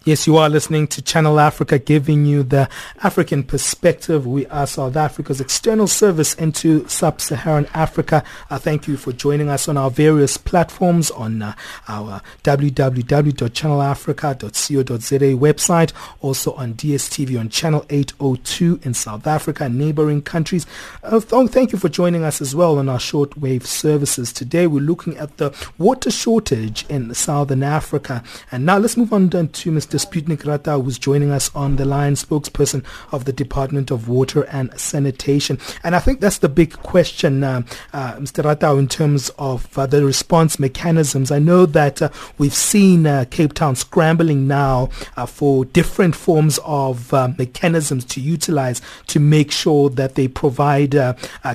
Yes, 0.09 0.27
you 0.27 0.39
are 0.39 0.49
listening 0.49 0.87
to 0.87 1.03
Channel 1.03 1.39
Africa, 1.39 1.79
giving 1.79 2.25
you 2.25 2.43
the 2.43 2.71
African 3.03 3.43
perspective. 3.43 4.27
We 4.27 4.47
are 4.47 4.67
South 4.67 4.97
Africa's 4.97 5.39
external 5.39 5.87
service 5.87 6.33
into 6.33 6.89
sub-Saharan 6.89 7.69
Africa. 7.75 8.25
Uh, 8.49 8.57
thank 8.57 8.89
you 8.89 8.97
for 8.97 9.13
joining 9.13 9.51
us 9.51 9.69
on 9.69 9.77
our 9.77 9.91
various 9.91 10.39
platforms 10.39 11.11
on 11.11 11.43
uh, 11.43 11.53
our 11.89 12.23
www.channelafrica.co.za 12.43 15.37
website, 15.37 15.93
also 16.23 16.55
on 16.55 16.73
DSTV 16.73 17.39
on 17.39 17.51
Channel 17.51 17.85
802 17.91 18.81
in 18.85 18.95
South 18.95 19.27
Africa 19.27 19.65
and 19.65 19.79
neighboring 19.79 20.23
countries. 20.23 20.65
Uh, 21.03 21.21
th- 21.21 21.51
thank 21.51 21.71
you 21.71 21.79
for 21.79 21.91
joining 21.91 22.25
us 22.25 22.41
as 22.41 22.57
well 22.57 22.79
on 22.79 22.89
our 22.89 22.97
shortwave 22.97 23.67
services. 23.67 24.33
Today 24.33 24.67
we're 24.67 24.81
looking 24.81 25.19
at 25.19 25.37
the 25.37 25.55
water 25.77 26.11
shortage 26.11 26.87
in 26.89 27.13
Southern 27.13 27.63
Africa. 27.63 28.25
And 28.51 28.65
now 28.65 28.79
let's 28.79 28.97
move 28.97 29.13
on 29.13 29.29
to 29.29 29.71
Mr. 29.71 29.98
Sputnik 29.99 30.45
Ratau, 30.45 30.83
who's 30.83 30.99
joining 30.99 31.31
us 31.31 31.55
on 31.55 31.77
the 31.77 31.85
line, 31.85 32.15
spokesperson 32.15 32.85
of 33.13 33.25
the 33.25 33.33
Department 33.33 33.91
of 33.91 34.09
Water 34.09 34.45
and 34.45 34.71
Sanitation. 34.79 35.59
And 35.85 35.95
I 35.95 35.99
think 35.99 36.21
that's 36.21 36.39
the 36.39 36.49
big 36.49 36.73
question, 36.73 37.45
uh, 37.45 37.63
uh, 37.93 38.15
Mr. 38.15 38.45
Ratau, 38.45 38.79
in 38.79 38.89
terms 38.89 39.31
of 39.39 39.77
uh, 39.79 39.87
the 39.87 40.05
response 40.05 40.59
mechanisms. 40.59 41.31
I 41.31 41.39
know 41.39 41.67
that 41.67 42.03
uh, 42.03 42.11
we've 42.39 42.55
seen 42.55 43.07
uh, 43.07 43.25
Cape 43.31 43.53
Town 43.53 43.77
scrambling 43.77 44.47
now 44.47 44.89
uh, 45.17 45.27
for 45.27 45.65
different 45.65 46.15
forms 46.15 46.59
of 46.65 47.13
mechanisms 47.39 48.05
to 48.07 48.21
utilize 48.21 48.81
to 49.09 49.21
make 49.21 49.51
sure 49.51 49.91
that 49.91 50.15
they 50.15 50.29
provide 50.29 50.97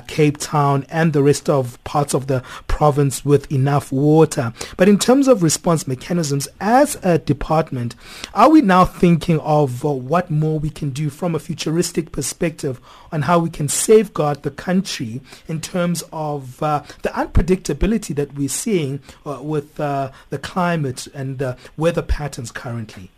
Cape 0.06 0.38
Town 0.38 0.86
and 0.88 1.12
the 1.12 1.22
rest 1.22 1.48
of 1.48 1.82
parts 1.84 2.14
of 2.14 2.26
the 2.26 2.42
province 2.66 3.24
with 3.24 3.50
enough 3.52 3.92
water. 3.92 4.52
But 4.76 4.88
in 4.88 4.98
terms 4.98 5.28
of 5.28 5.42
response 5.42 5.86
mechanisms, 5.86 6.48
as 6.60 6.96
a 7.02 7.18
department, 7.18 7.94
are 8.34 8.50
we 8.50 8.60
now 8.60 8.84
thinking 8.84 9.38
of 9.40 9.84
uh, 9.84 9.90
what 9.90 10.30
more 10.30 10.58
we 10.58 10.68
can 10.68 10.90
do 10.90 11.08
from 11.08 11.34
a 11.34 11.38
futuristic 11.38 12.10
perspective 12.10 12.80
on 13.12 13.22
how 13.22 13.38
we 13.38 13.48
can 13.48 13.68
safeguard 13.68 14.42
the 14.42 14.50
country 14.50 15.20
in 15.46 15.60
terms 15.60 16.02
of 16.12 16.62
uh, 16.62 16.82
the 17.02 17.10
unpredictability 17.10 18.14
that 18.14 18.34
we're 18.34 18.48
seeing 18.48 19.00
uh, 19.24 19.38
with 19.40 19.78
uh, 19.78 20.10
the 20.30 20.38
climate 20.38 21.06
and 21.14 21.38
the 21.38 21.56
weather 21.76 22.02
patterns 22.02 22.50
currently? 22.50 23.10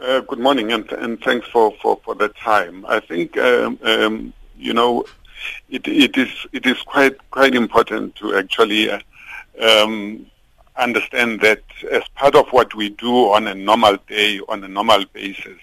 Uh, 0.00 0.20
good 0.20 0.38
morning, 0.38 0.72
and, 0.72 0.90
and 0.92 1.20
thanks 1.22 1.46
for, 1.48 1.72
for, 1.80 2.00
for 2.04 2.14
the 2.14 2.28
time. 2.28 2.84
I 2.86 3.00
think 3.00 3.38
um, 3.38 3.78
um, 3.82 4.32
you 4.56 4.74
know 4.74 5.04
it, 5.70 5.86
it 5.86 6.16
is 6.16 6.30
it 6.52 6.66
is 6.66 6.80
quite 6.82 7.16
quite 7.30 7.54
important 7.54 8.16
to 8.16 8.36
actually 8.36 8.90
uh, 8.90 9.00
um, 9.60 10.26
understand 10.78 11.40
that 11.40 11.62
as 11.90 12.02
part 12.14 12.34
of 12.34 12.48
what 12.50 12.74
we 12.74 12.90
do 12.90 13.32
on 13.32 13.46
a 13.46 13.54
normal 13.54 13.98
day, 14.08 14.40
on 14.48 14.64
a 14.64 14.68
normal 14.68 15.04
basis, 15.12 15.58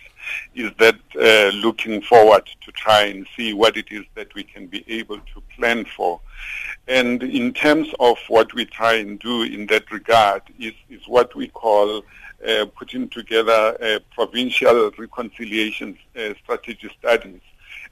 is 0.55 0.71
that 0.77 0.95
uh, 1.19 1.55
looking 1.57 2.01
forward 2.01 2.47
to 2.61 2.71
try 2.71 3.03
and 3.03 3.27
see 3.35 3.53
what 3.53 3.77
it 3.77 3.91
is 3.91 4.03
that 4.15 4.33
we 4.33 4.43
can 4.43 4.67
be 4.67 4.83
able 4.87 5.17
to 5.17 5.41
plan 5.55 5.85
for. 5.85 6.19
And 6.87 7.23
in 7.23 7.53
terms 7.53 7.89
of 7.99 8.17
what 8.27 8.53
we 8.53 8.65
try 8.65 8.95
and 8.95 9.19
do 9.19 9.43
in 9.43 9.65
that 9.67 9.91
regard 9.91 10.43
is, 10.59 10.73
is 10.89 11.07
what 11.07 11.35
we 11.35 11.47
call 11.47 12.03
uh, 12.47 12.65
putting 12.77 13.09
together 13.09 13.77
uh, 13.81 13.99
provincial 14.13 14.91
reconciliation 14.97 15.97
uh, 16.15 16.33
strategy 16.43 16.89
studies. 16.99 17.41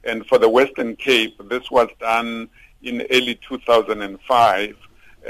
And 0.04 0.26
for 0.26 0.38
the 0.38 0.48
Western 0.48 0.96
Cape, 0.96 1.36
this 1.48 1.70
was 1.70 1.88
done 1.98 2.48
in 2.82 3.06
early 3.10 3.40
2005, 3.48 4.76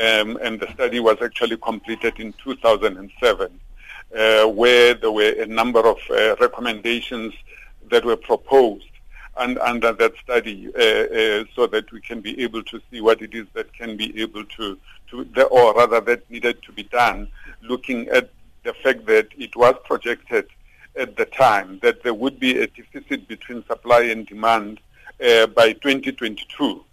um, 0.00 0.36
and 0.42 0.60
the 0.60 0.70
study 0.72 1.00
was 1.00 1.18
actually 1.22 1.56
completed 1.56 2.18
in 2.18 2.32
2007, 2.44 3.60
uh, 4.16 4.46
where 4.48 4.94
there 4.94 5.10
were 5.12 5.34
a 5.38 5.46
number 5.46 5.80
of 5.80 5.98
uh, 6.10 6.36
recommendations 6.40 7.34
that 7.90 8.04
were 8.04 8.16
proposed 8.16 8.84
and 9.36 9.58
under 9.58 9.92
that 9.92 10.12
study 10.22 10.68
uh, 10.76 10.80
uh, 10.80 11.44
so 11.54 11.66
that 11.66 11.90
we 11.92 12.00
can 12.00 12.20
be 12.20 12.40
able 12.42 12.62
to 12.62 12.80
see 12.90 13.00
what 13.00 13.20
it 13.20 13.34
is 13.34 13.46
that 13.54 13.72
can 13.72 13.96
be 13.96 14.20
able 14.20 14.44
to, 14.44 14.78
to 15.10 15.24
the, 15.34 15.44
or 15.44 15.74
rather 15.74 16.00
that 16.00 16.28
needed 16.30 16.62
to 16.62 16.72
be 16.72 16.84
done, 16.84 17.28
looking 17.62 18.08
at 18.08 18.30
the 18.62 18.72
fact 18.74 19.06
that 19.06 19.28
it 19.36 19.54
was 19.56 19.74
projected 19.84 20.46
at 20.96 21.16
the 21.16 21.24
time 21.26 21.80
that 21.82 22.02
there 22.02 22.14
would 22.14 22.38
be 22.38 22.62
a 22.62 22.66
deficit 22.68 23.26
between 23.26 23.64
supply 23.66 24.02
and 24.02 24.26
demand 24.26 24.80
uh, 25.24 25.46
by 25.48 25.72
2022. 25.72 26.84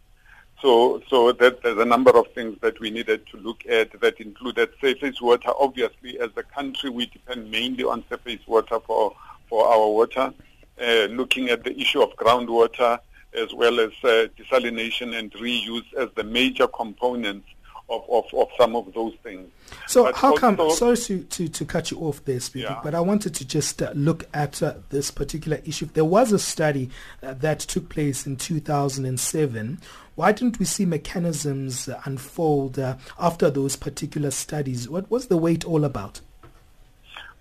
So, 0.61 1.01
so 1.07 1.31
that 1.31 1.63
there's 1.63 1.79
a 1.79 1.85
number 1.85 2.11
of 2.11 2.31
things 2.33 2.57
that 2.61 2.79
we 2.79 2.91
needed 2.91 3.25
to 3.31 3.37
look 3.37 3.65
at 3.67 3.99
that 3.99 4.19
included 4.19 4.69
surface 4.79 5.19
water. 5.19 5.49
Obviously, 5.59 6.19
as 6.19 6.29
a 6.35 6.43
country, 6.43 6.89
we 6.91 7.07
depend 7.07 7.49
mainly 7.49 7.83
on 7.83 8.03
surface 8.09 8.45
water 8.45 8.79
for, 8.85 9.15
for 9.49 9.67
our 9.67 9.89
water. 9.89 10.31
Uh, 10.79 11.05
looking 11.09 11.49
at 11.49 11.63
the 11.63 11.79
issue 11.79 12.01
of 12.01 12.15
groundwater 12.15 12.99
as 13.33 13.53
well 13.53 13.79
as 13.79 13.91
uh, 14.03 14.27
desalination 14.37 15.17
and 15.17 15.31
reuse 15.33 15.85
as 15.97 16.09
the 16.15 16.23
major 16.23 16.67
components 16.67 17.47
of, 17.89 18.03
of, 18.09 18.25
of 18.33 18.47
some 18.57 18.75
of 18.75 18.93
those 18.93 19.13
things. 19.21 19.49
So 19.87 20.05
but 20.05 20.15
how 20.15 20.35
come, 20.35 20.57
sorry 20.71 20.97
to, 20.97 21.23
to, 21.23 21.49
to 21.49 21.65
cut 21.65 21.91
you 21.91 21.99
off 21.99 22.23
there, 22.25 22.39
speaking, 22.39 22.69
yeah. 22.69 22.79
but 22.83 22.95
I 22.95 23.01
wanted 23.01 23.35
to 23.35 23.45
just 23.45 23.81
uh, 23.81 23.91
look 23.93 24.27
at 24.33 24.63
uh, 24.63 24.75
this 24.89 25.11
particular 25.11 25.61
issue. 25.65 25.87
There 25.93 26.05
was 26.05 26.31
a 26.31 26.39
study 26.39 26.89
uh, 27.21 27.33
that 27.35 27.59
took 27.59 27.89
place 27.89 28.25
in 28.25 28.37
2007. 28.37 29.79
Why 30.21 30.33
didn't 30.33 30.59
we 30.59 30.65
see 30.65 30.85
mechanisms 30.85 31.89
unfold 32.05 32.77
uh, 32.77 32.97
after 33.17 33.49
those 33.49 33.75
particular 33.75 34.29
studies? 34.29 34.87
What 34.87 35.09
was 35.09 35.29
the 35.29 35.35
wait 35.35 35.65
all 35.65 35.83
about? 35.83 36.21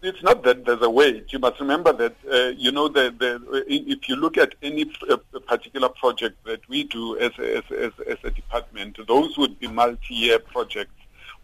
it's 0.02 0.22
not 0.22 0.42
that 0.44 0.64
there's 0.64 0.80
a 0.80 0.88
wait. 0.88 1.30
You 1.30 1.40
must 1.40 1.60
remember 1.60 1.92
that, 1.92 2.16
uh, 2.32 2.54
you 2.56 2.72
know, 2.72 2.88
the, 2.88 3.14
the, 3.18 3.64
if 3.68 4.08
you 4.08 4.16
look 4.16 4.38
at 4.38 4.54
any 4.62 4.90
uh, 5.10 5.18
particular 5.46 5.90
project 5.90 6.42
that 6.46 6.66
we 6.70 6.84
do 6.84 7.18
as 7.18 7.32
as, 7.38 7.64
as, 7.70 7.92
as 8.06 8.16
a 8.24 8.30
department, 8.30 8.96
those 9.06 9.36
would 9.36 9.60
be 9.60 9.68
multi-year 9.68 10.38
projects 10.38 10.94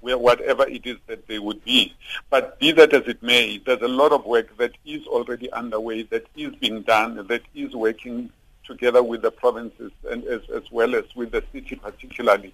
where 0.00 0.16
whatever 0.16 0.66
it 0.66 0.86
is 0.86 0.96
that 1.06 1.28
they 1.28 1.38
would 1.38 1.62
be. 1.64 1.94
But 2.30 2.58
be 2.58 2.72
that 2.72 2.94
as 2.94 3.06
it 3.08 3.22
may, 3.22 3.58
there's 3.58 3.82
a 3.82 3.88
lot 3.88 4.12
of 4.12 4.24
work 4.24 4.56
that 4.56 4.72
is 4.86 5.06
already 5.06 5.52
underway, 5.52 6.04
that 6.04 6.28
is 6.34 6.54
being 6.54 6.80
done, 6.80 7.26
that 7.26 7.42
is 7.54 7.74
working 7.74 8.30
together 8.66 9.02
with 9.02 9.22
the 9.22 9.30
provinces 9.30 9.92
and 10.10 10.24
as, 10.24 10.42
as 10.54 10.70
well 10.70 10.94
as 10.94 11.04
with 11.14 11.30
the 11.30 11.42
city 11.52 11.76
particularly 11.76 12.52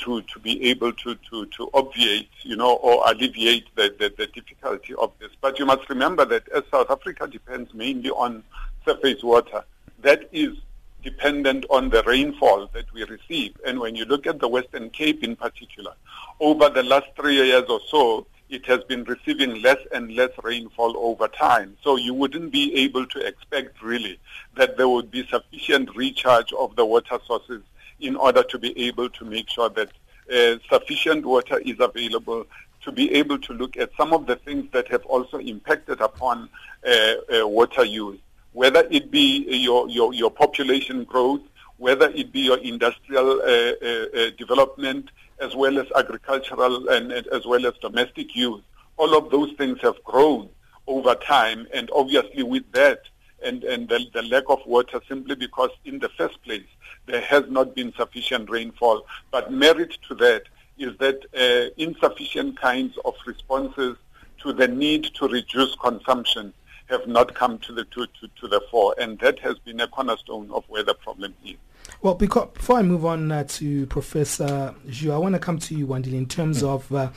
to, 0.00 0.22
to 0.22 0.38
be 0.40 0.70
able 0.70 0.92
to, 0.92 1.14
to, 1.30 1.46
to 1.46 1.70
obviate, 1.74 2.28
you 2.42 2.56
know, 2.56 2.74
or 2.76 3.02
alleviate 3.10 3.66
the, 3.76 3.94
the, 3.98 4.12
the 4.16 4.26
difficulty 4.26 4.94
of 4.94 5.12
this. 5.18 5.30
But 5.40 5.58
you 5.58 5.66
must 5.66 5.88
remember 5.88 6.24
that 6.26 6.48
as 6.50 6.64
South 6.70 6.90
Africa 6.90 7.26
depends 7.26 7.72
mainly 7.74 8.10
on 8.10 8.42
surface 8.84 9.22
water, 9.22 9.64
that 10.02 10.28
is 10.32 10.56
dependent 11.02 11.66
on 11.70 11.90
the 11.90 12.02
rainfall 12.04 12.68
that 12.72 12.92
we 12.92 13.04
receive. 13.04 13.56
And 13.66 13.80
when 13.80 13.96
you 13.96 14.04
look 14.04 14.26
at 14.26 14.38
the 14.38 14.48
Western 14.48 14.90
Cape 14.90 15.24
in 15.24 15.36
particular, 15.36 15.94
over 16.40 16.68
the 16.68 16.82
last 16.82 17.06
three 17.16 17.36
years 17.36 17.64
or 17.68 17.80
so, 17.88 18.26
it 18.52 18.66
has 18.66 18.84
been 18.84 19.02
receiving 19.04 19.62
less 19.62 19.78
and 19.92 20.14
less 20.14 20.30
rainfall 20.42 20.94
over 20.98 21.26
time. 21.26 21.76
So 21.82 21.96
you 21.96 22.12
wouldn't 22.12 22.52
be 22.52 22.74
able 22.76 23.06
to 23.06 23.26
expect 23.26 23.82
really 23.82 24.18
that 24.56 24.76
there 24.76 24.88
would 24.88 25.10
be 25.10 25.26
sufficient 25.26 25.96
recharge 25.96 26.52
of 26.52 26.76
the 26.76 26.84
water 26.84 27.18
sources 27.26 27.62
in 28.00 28.14
order 28.14 28.42
to 28.42 28.58
be 28.58 28.78
able 28.86 29.08
to 29.08 29.24
make 29.24 29.48
sure 29.48 29.70
that 29.70 29.88
uh, 30.32 30.58
sufficient 30.68 31.24
water 31.24 31.58
is 31.60 31.80
available 31.80 32.44
to 32.82 32.92
be 32.92 33.12
able 33.14 33.38
to 33.38 33.54
look 33.54 33.76
at 33.76 33.90
some 33.96 34.12
of 34.12 34.26
the 34.26 34.36
things 34.36 34.70
that 34.72 34.86
have 34.88 35.04
also 35.06 35.38
impacted 35.38 36.00
upon 36.00 36.48
uh, 36.86 36.90
uh, 36.90 37.48
water 37.48 37.84
use, 37.84 38.18
whether 38.52 38.86
it 38.90 39.10
be 39.10 39.46
your, 39.48 39.88
your, 39.88 40.12
your 40.12 40.30
population 40.30 41.04
growth, 41.04 41.40
whether 41.82 42.10
it 42.10 42.30
be 42.30 42.42
your 42.42 42.58
industrial 42.58 43.40
uh, 43.40 43.44
uh, 43.44 44.06
uh, 44.16 44.30
development, 44.38 45.10
as 45.40 45.56
well 45.56 45.80
as 45.80 45.86
agricultural 45.96 46.88
and, 46.88 47.10
and 47.10 47.26
as 47.26 47.44
well 47.44 47.66
as 47.66 47.74
domestic 47.78 48.36
use. 48.36 48.62
All 48.98 49.18
of 49.18 49.32
those 49.32 49.50
things 49.54 49.80
have 49.80 50.00
grown 50.04 50.48
over 50.86 51.16
time, 51.16 51.66
and 51.74 51.90
obviously 51.92 52.44
with 52.44 52.70
that, 52.70 53.00
and, 53.44 53.64
and 53.64 53.88
the, 53.88 53.98
the, 54.14 54.22
lack 54.22 54.44
of 54.48 54.60
water 54.64 55.00
simply 55.08 55.34
because 55.34 55.70
in 55.84 55.98
the 55.98 56.08
first 56.10 56.40
place 56.44 56.70
there 57.06 57.20
has 57.20 57.42
not 57.48 57.74
been 57.74 57.92
sufficient 57.94 58.48
rainfall. 58.48 59.04
But 59.32 59.52
merit 59.52 59.98
to 60.06 60.14
that 60.14 60.44
is 60.78 60.96
that 60.98 61.24
uh, 61.36 61.74
insufficient 61.78 62.60
kinds 62.60 62.96
of 63.04 63.14
responses 63.26 63.96
to 64.42 64.52
the 64.52 64.68
need 64.68 65.10
to 65.14 65.26
reduce 65.26 65.74
consumption 65.74 66.54
have 66.86 67.08
not 67.08 67.34
come 67.34 67.58
to 67.58 67.72
the 67.72 67.84
to, 67.86 68.06
to, 68.06 68.28
to 68.40 68.46
the 68.46 68.60
fore, 68.70 68.94
and 69.00 69.18
that 69.18 69.40
has 69.40 69.58
been 69.58 69.80
a 69.80 69.88
cornerstone 69.88 70.48
of 70.52 70.64
where 70.68 70.84
the 70.84 70.94
problem 70.94 71.34
is. 71.44 71.56
Well, 72.02 72.16
because, 72.16 72.48
before 72.52 72.78
I 72.78 72.82
move 72.82 73.04
on 73.04 73.30
uh, 73.30 73.44
to 73.44 73.86
Professor 73.86 74.74
Xu, 74.88 75.12
I 75.12 75.18
want 75.18 75.36
to 75.36 75.38
come 75.38 75.60
to 75.60 75.74
you, 75.76 75.86
Wandile, 75.86 76.14
in 76.14 76.26
terms 76.26 76.60
mm. 76.60 76.68
of 76.68 76.92
uh, 76.92 77.10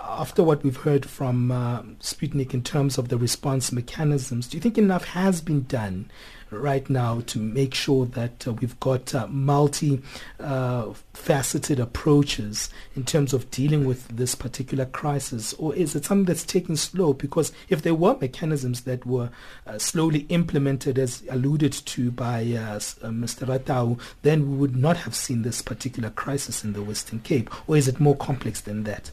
after 0.00 0.42
what 0.42 0.64
we've 0.64 0.78
heard 0.78 1.06
from 1.06 1.52
uh, 1.52 1.82
Sputnik 2.00 2.52
in 2.52 2.64
terms 2.64 2.98
of 2.98 3.08
the 3.08 3.16
response 3.16 3.70
mechanisms. 3.70 4.48
Do 4.48 4.56
you 4.56 4.60
think 4.60 4.78
enough 4.78 5.04
has 5.04 5.40
been 5.40 5.62
done 5.62 6.10
right 6.52 6.88
now 6.90 7.20
to 7.26 7.38
make 7.38 7.74
sure 7.74 8.06
that 8.06 8.46
uh, 8.46 8.52
we've 8.52 8.78
got 8.80 9.14
uh, 9.14 9.26
multi-faceted 9.28 11.80
uh, 11.80 11.82
approaches 11.82 12.70
in 12.94 13.04
terms 13.04 13.32
of 13.32 13.50
dealing 13.50 13.84
with 13.84 14.06
this 14.08 14.34
particular 14.34 14.84
crisis? 14.86 15.52
Or 15.54 15.74
is 15.74 15.94
it 15.94 16.04
something 16.04 16.26
that's 16.26 16.44
taking 16.44 16.76
slow? 16.76 17.12
Because 17.12 17.52
if 17.68 17.82
there 17.82 17.94
were 17.94 18.16
mechanisms 18.20 18.82
that 18.82 19.06
were 19.06 19.30
uh, 19.66 19.78
slowly 19.78 20.20
implemented, 20.28 20.98
as 20.98 21.22
alluded 21.28 21.72
to 21.72 22.10
by 22.10 22.42
uh, 22.42 22.74
uh, 22.74 23.08
Mr. 23.08 23.46
Ratau, 23.46 23.98
then 24.22 24.50
we 24.50 24.56
would 24.56 24.76
not 24.76 24.96
have 24.98 25.14
seen 25.14 25.42
this 25.42 25.62
particular 25.62 26.10
crisis 26.10 26.64
in 26.64 26.72
the 26.72 26.82
Western 26.82 27.20
Cape. 27.20 27.50
Or 27.68 27.76
is 27.76 27.88
it 27.88 28.00
more 28.00 28.16
complex 28.16 28.60
than 28.60 28.84
that? 28.84 29.10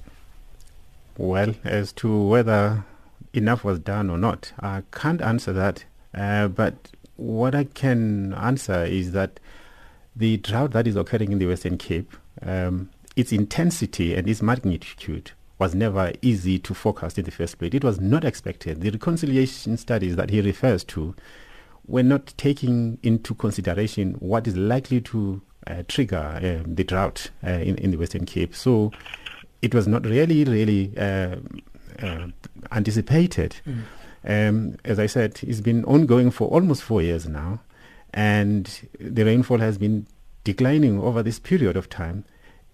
Well, 1.18 1.54
as 1.64 1.92
to 1.94 2.24
whether 2.24 2.86
enough 3.34 3.64
was 3.64 3.80
done 3.80 4.10
or 4.10 4.18
not, 4.18 4.54
I 4.60 4.84
can't 4.92 5.22
answer 5.22 5.54
that. 5.54 5.86
Uh, 6.14 6.48
but 6.48 6.90
what 7.20 7.54
I 7.54 7.66
can 7.66 8.34
answer 8.34 8.86
is 8.86 9.12
that 9.12 9.40
the 10.16 10.38
drought 10.38 10.72
that 10.72 10.88
is 10.88 10.96
occurring 10.96 11.32
in 11.32 11.40
the 11.40 11.48
Western 11.48 11.78
Cape, 11.78 12.14
um, 12.42 12.90
its 13.16 13.32
intensity 13.32 14.16
and 14.16 14.28
its 14.28 14.42
magnitude 14.42 15.32
was 15.60 15.76
never 15.76 16.14
easy 16.22 16.58
to 16.60 16.74
forecast 16.74 17.18
in 17.18 17.26
the 17.26 17.32
first 17.32 17.60
place. 17.60 17.74
It 17.74 17.84
was 17.84 18.00
not 18.00 18.24
expected. 18.24 18.82
The 18.82 18.92
reconciliation 18.92 19.76
studies 19.78 20.16
that 20.16 20.30
he 20.30 20.40
refers 20.42 20.84
to 20.86 21.14
were 21.86 22.04
not 22.04 22.34
taking 22.38 22.98
into 23.04 23.34
consideration 23.36 24.14
what 24.20 24.48
is 24.48 24.56
likely 24.56 25.02
to 25.02 25.42
uh, 25.68 25.84
trigger 25.88 26.18
uh, 26.18 26.64
the 26.66 26.84
drought 26.84 27.32
uh, 27.46 27.50
in, 27.50 27.76
in 27.78 27.92
the 27.92 27.98
Western 27.98 28.26
Cape. 28.26 28.56
So 28.56 28.92
it 29.62 29.76
was 29.76 29.88
not 29.88 30.06
really, 30.06 30.46
really 30.46 30.94
uh, 30.98 31.36
uh, 32.02 32.28
anticipated. 32.72 33.58
Mm. 33.68 33.82
Um, 34.26 34.76
as 34.84 35.00
I 35.00 35.06
said, 35.06 35.40
it's 35.44 35.62
been 35.62 35.86
ongoing 35.86 36.32
for 36.32 36.48
almost 36.50 36.84
four 36.84 37.02
years 37.02 37.28
now, 37.28 37.62
and 38.14 38.88
the 39.00 39.24
rainfall 39.24 39.60
has 39.60 39.78
been 39.78 40.08
declining 40.44 41.00
over 41.00 41.24
this 41.24 41.40
period 41.40 41.78
of 41.78 41.90
time. 41.90 42.26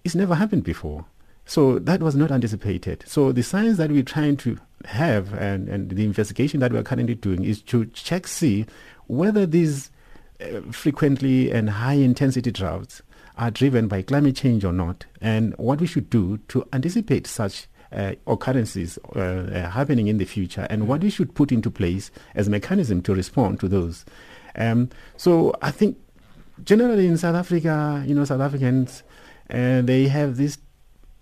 it's 0.03 0.15
never 0.15 0.35
happened 0.35 0.63
before. 0.63 1.05
So 1.45 1.79
that 1.79 2.01
was 2.01 2.15
not 2.15 2.31
anticipated. 2.31 3.03
So 3.07 3.31
the 3.31 3.43
science 3.43 3.77
that 3.77 3.91
we're 3.91 4.03
trying 4.03 4.37
to 4.37 4.57
have 4.85 5.33
and, 5.33 5.67
and 5.67 5.89
the 5.91 6.03
investigation 6.03 6.59
that 6.59 6.71
we're 6.71 6.83
currently 6.83 7.15
doing 7.15 7.43
is 7.43 7.61
to 7.63 7.85
check, 7.87 8.27
see 8.27 8.65
whether 9.07 9.45
these 9.45 9.91
uh, 10.41 10.61
frequently 10.71 11.51
and 11.51 11.69
high 11.69 11.93
intensity 11.93 12.51
droughts 12.51 13.01
are 13.37 13.51
driven 13.51 13.87
by 13.87 14.01
climate 14.01 14.35
change 14.35 14.63
or 14.63 14.71
not, 14.71 15.05
and 15.21 15.53
what 15.57 15.81
we 15.81 15.87
should 15.87 16.09
do 16.09 16.37
to 16.47 16.67
anticipate 16.71 17.27
such 17.27 17.67
occurrences 18.27 18.99
uh, 19.15 19.19
uh, 19.19 19.69
happening 19.69 20.07
in 20.07 20.17
the 20.17 20.25
future, 20.25 20.67
and 20.69 20.87
what 20.87 21.01
we 21.01 21.09
should 21.09 21.33
put 21.33 21.51
into 21.51 21.71
place 21.71 22.11
as 22.35 22.47
a 22.47 22.49
mechanism 22.49 23.01
to 23.01 23.13
respond 23.13 23.59
to 23.59 23.67
those. 23.67 24.05
Um, 24.55 24.89
so 25.17 25.53
I 25.61 25.71
think 25.71 25.97
generally 26.63 27.07
in 27.07 27.17
South 27.17 27.35
Africa, 27.35 28.03
you 28.07 28.15
know, 28.15 28.25
South 28.25 28.41
Africans, 28.41 29.03
uh, 29.49 29.81
they 29.81 30.07
have 30.07 30.37
this 30.37 30.57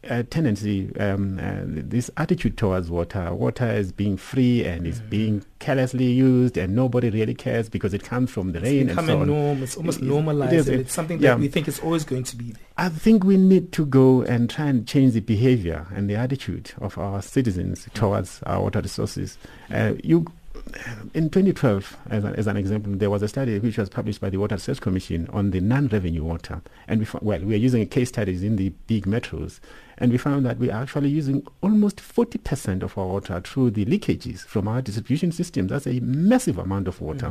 uh, 0.09 0.23
tendency, 0.29 0.95
um, 0.99 1.39
uh, 1.39 1.61
this 1.65 2.09
attitude 2.17 2.57
towards 2.57 2.89
water. 2.89 3.33
Water 3.33 3.71
is 3.71 3.91
being 3.91 4.17
free 4.17 4.65
and 4.65 4.85
is 4.85 5.01
mm. 5.01 5.09
being 5.09 5.45
carelessly 5.59 6.05
used, 6.05 6.57
and 6.57 6.75
nobody 6.75 7.09
really 7.09 7.33
cares 7.33 7.69
because 7.69 7.93
it 7.93 8.03
comes 8.03 8.31
from 8.31 8.51
the 8.51 8.59
it's 8.59 8.65
rain. 8.65 8.89
It's 8.89 8.89
becoming 8.89 9.19
so 9.19 9.23
norm. 9.25 9.63
It's 9.63 9.77
almost 9.77 9.99
it, 10.01 10.05
normalized. 10.05 10.53
It 10.53 10.57
is, 10.57 10.67
it's 10.69 10.93
something 10.93 11.19
that 11.19 11.23
yeah. 11.23 11.35
we 11.35 11.47
think 11.47 11.67
is 11.67 11.79
always 11.79 12.03
going 12.03 12.23
to 12.23 12.35
be 12.35 12.51
there. 12.51 12.61
I 12.77 12.89
think 12.89 13.23
we 13.23 13.37
need 13.37 13.71
to 13.73 13.85
go 13.85 14.21
and 14.23 14.49
try 14.49 14.65
and 14.65 14.87
change 14.87 15.13
the 15.13 15.21
behavior 15.21 15.87
and 15.93 16.09
the 16.09 16.15
attitude 16.15 16.71
of 16.79 16.97
our 16.97 17.21
citizens 17.21 17.85
mm. 17.85 17.93
towards 17.93 18.41
our 18.43 18.61
water 18.61 18.81
resources. 18.81 19.37
Uh, 19.71 19.93
you 20.03 20.25
in 21.13 21.29
2012, 21.29 21.97
as, 22.09 22.23
a, 22.23 22.27
as, 22.29 22.47
an 22.47 22.57
example, 22.57 22.93
there 22.95 23.09
was 23.09 23.21
a 23.21 23.27
study 23.27 23.59
which 23.59 23.77
was 23.77 23.89
published 23.89 24.21
by 24.21 24.29
the 24.29 24.37
Water 24.37 24.55
Research 24.55 24.81
Commission 24.81 25.27
on 25.31 25.51
the 25.51 25.59
non-revenue 25.59 26.23
water. 26.23 26.61
And 26.87 27.01
we 27.01 27.07
well, 27.21 27.39
we 27.39 27.53
are 27.53 27.57
using 27.57 27.85
case 27.87 28.09
studies 28.09 28.43
in 28.43 28.55
the 28.55 28.69
big 28.87 29.05
metros. 29.05 29.59
And 30.03 30.11
we 30.11 30.17
found 30.17 30.45
that 30.45 30.57
we 30.57 30.69
are 30.69 30.83
actually 30.83 31.07
using 31.07 31.47
almost 31.61 31.97
40% 31.97 32.83
of 32.83 32.97
our 32.97 33.07
water 33.07 33.39
through 33.39 33.71
the 33.71 33.85
leakages 33.85 34.41
from 34.41 34.67
our 34.67 34.81
distribution 34.81 35.31
system. 35.31 35.69
That's 35.69 35.87
a 35.87 36.01
massive 36.01 36.57
amount 36.57 36.89
of 36.89 36.99
water. 36.99 37.27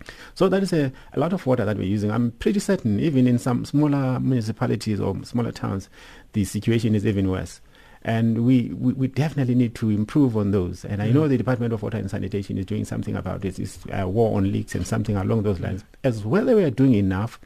Mm. 0.00 0.08
So 0.34 0.48
that 0.48 0.64
is 0.64 0.72
a, 0.72 0.92
a 1.12 1.20
lot 1.20 1.32
of 1.32 1.46
water 1.46 1.64
that 1.64 1.76
we're 1.76 1.84
using. 1.84 2.10
I'm 2.10 2.32
pretty 2.32 2.58
certain 2.58 2.98
even 2.98 3.28
in 3.28 3.38
some 3.38 3.64
smaller 3.64 4.18
municipalities 4.18 4.98
or 5.00 5.16
smaller 5.22 5.52
towns, 5.52 5.88
the 6.32 6.44
situation 6.44 6.96
is 6.96 7.06
even 7.06 7.30
worse 7.30 7.60
and 8.04 8.44
we, 8.44 8.70
we, 8.70 8.94
we, 8.94 9.06
definitely 9.06 9.54
need 9.54 9.76
to 9.76 9.88
improve 9.88 10.36
on 10.36 10.50
those. 10.50 10.84
And 10.84 11.00
I 11.00 11.10
know 11.10 11.22
mm. 11.22 11.28
the 11.28 11.38
Department 11.38 11.72
of 11.72 11.84
Water 11.84 11.98
and 11.98 12.10
Sanitation 12.10 12.58
is 12.58 12.66
doing 12.66 12.84
something 12.84 13.14
about 13.14 13.42
this. 13.42 13.60
It's 13.60 13.78
a 13.92 14.08
war 14.08 14.36
on 14.36 14.50
leaks 14.50 14.74
and 14.74 14.84
something 14.84 15.14
along 15.14 15.44
those 15.44 15.60
lines. 15.60 15.84
As 16.02 16.24
whether 16.24 16.56
we 16.56 16.64
are 16.64 16.70
doing 16.70 16.94
enough 16.94 17.38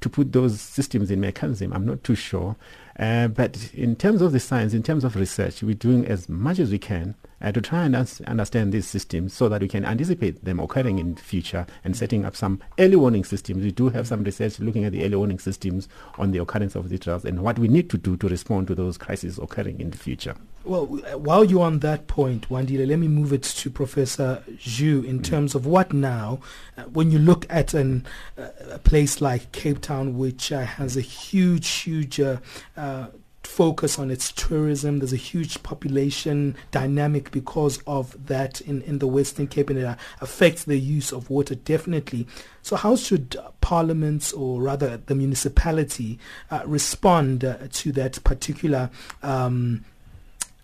to 0.00 0.08
put 0.08 0.32
those 0.32 0.60
systems 0.60 1.10
in 1.10 1.20
mechanism, 1.20 1.74
I'm 1.74 1.84
not 1.84 2.04
too 2.04 2.14
sure. 2.14 2.56
Uh, 2.98 3.28
but 3.28 3.72
in 3.74 3.94
terms 3.94 4.20
of 4.20 4.32
the 4.32 4.40
science, 4.40 4.74
in 4.74 4.82
terms 4.82 5.04
of 5.04 5.14
research, 5.14 5.62
we're 5.62 5.74
doing 5.74 6.04
as 6.06 6.28
much 6.28 6.58
as 6.58 6.70
we 6.70 6.78
can 6.78 7.14
uh, 7.40 7.52
to 7.52 7.60
try 7.60 7.84
and 7.84 7.94
understand 8.26 8.72
these 8.72 8.86
systems 8.86 9.32
so 9.32 9.48
that 9.48 9.60
we 9.60 9.68
can 9.68 9.84
anticipate 9.84 10.44
them 10.44 10.60
occurring 10.60 10.98
in 10.98 11.14
the 11.14 11.22
future 11.22 11.66
and 11.84 11.96
setting 11.96 12.24
up 12.24 12.36
some 12.36 12.60
early 12.78 12.96
warning 12.96 13.24
systems. 13.24 13.64
We 13.64 13.72
do 13.72 13.88
have 13.90 14.06
some 14.06 14.24
research 14.24 14.58
looking 14.60 14.84
at 14.84 14.92
the 14.92 15.04
early 15.04 15.16
warning 15.16 15.38
systems 15.38 15.88
on 16.18 16.30
the 16.32 16.38
occurrence 16.38 16.74
of 16.74 16.88
these 16.88 17.00
droughts 17.00 17.24
and 17.24 17.42
what 17.42 17.58
we 17.58 17.68
need 17.68 17.90
to 17.90 17.98
do 17.98 18.16
to 18.16 18.28
respond 18.28 18.66
to 18.68 18.74
those 18.74 18.98
crises 18.98 19.38
occurring 19.38 19.80
in 19.80 19.90
the 19.90 19.98
future. 19.98 20.34
Well, 20.64 20.86
while 20.86 21.44
you're 21.44 21.62
on 21.62 21.78
that 21.78 22.08
point, 22.08 22.50
Wandile, 22.50 22.86
let 22.86 22.98
me 22.98 23.08
move 23.08 23.32
it 23.32 23.42
to 23.42 23.70
Professor 23.70 24.42
Xu 24.56 25.04
in 25.04 25.20
mm. 25.20 25.24
terms 25.24 25.54
of 25.54 25.64
what 25.64 25.92
now, 25.94 26.40
uh, 26.76 26.82
when 26.82 27.10
you 27.10 27.18
look 27.18 27.46
at 27.48 27.72
an, 27.72 28.06
uh, 28.36 28.48
a 28.72 28.78
place 28.78 29.20
like 29.22 29.50
Cape 29.52 29.80
Town, 29.80 30.18
which 30.18 30.52
uh, 30.52 30.60
has 30.60 30.96
a 30.96 31.00
huge, 31.00 31.66
huge 31.68 32.20
uh, 32.20 32.36
uh, 32.76 33.06
focus 33.42 33.98
on 33.98 34.10
its 34.10 34.32
tourism. 34.32 34.98
There's 34.98 35.12
a 35.12 35.16
huge 35.16 35.62
population 35.62 36.56
dynamic 36.70 37.30
because 37.30 37.80
of 37.86 38.26
that 38.26 38.60
in, 38.60 38.82
in 38.82 38.98
the 38.98 39.06
Western 39.06 39.46
Cape 39.46 39.70
and 39.70 39.78
it 39.78 39.96
affects 40.20 40.64
the 40.64 40.78
use 40.78 41.12
of 41.12 41.30
water 41.30 41.54
definitely. 41.54 42.26
So 42.62 42.76
how 42.76 42.96
should 42.96 43.36
parliaments 43.60 44.32
or 44.32 44.60
rather 44.60 44.98
the 44.98 45.14
municipality 45.14 46.18
uh, 46.50 46.62
respond 46.66 47.44
uh, 47.44 47.56
to 47.70 47.92
that 47.92 48.22
particular 48.24 48.90
um, 49.22 49.84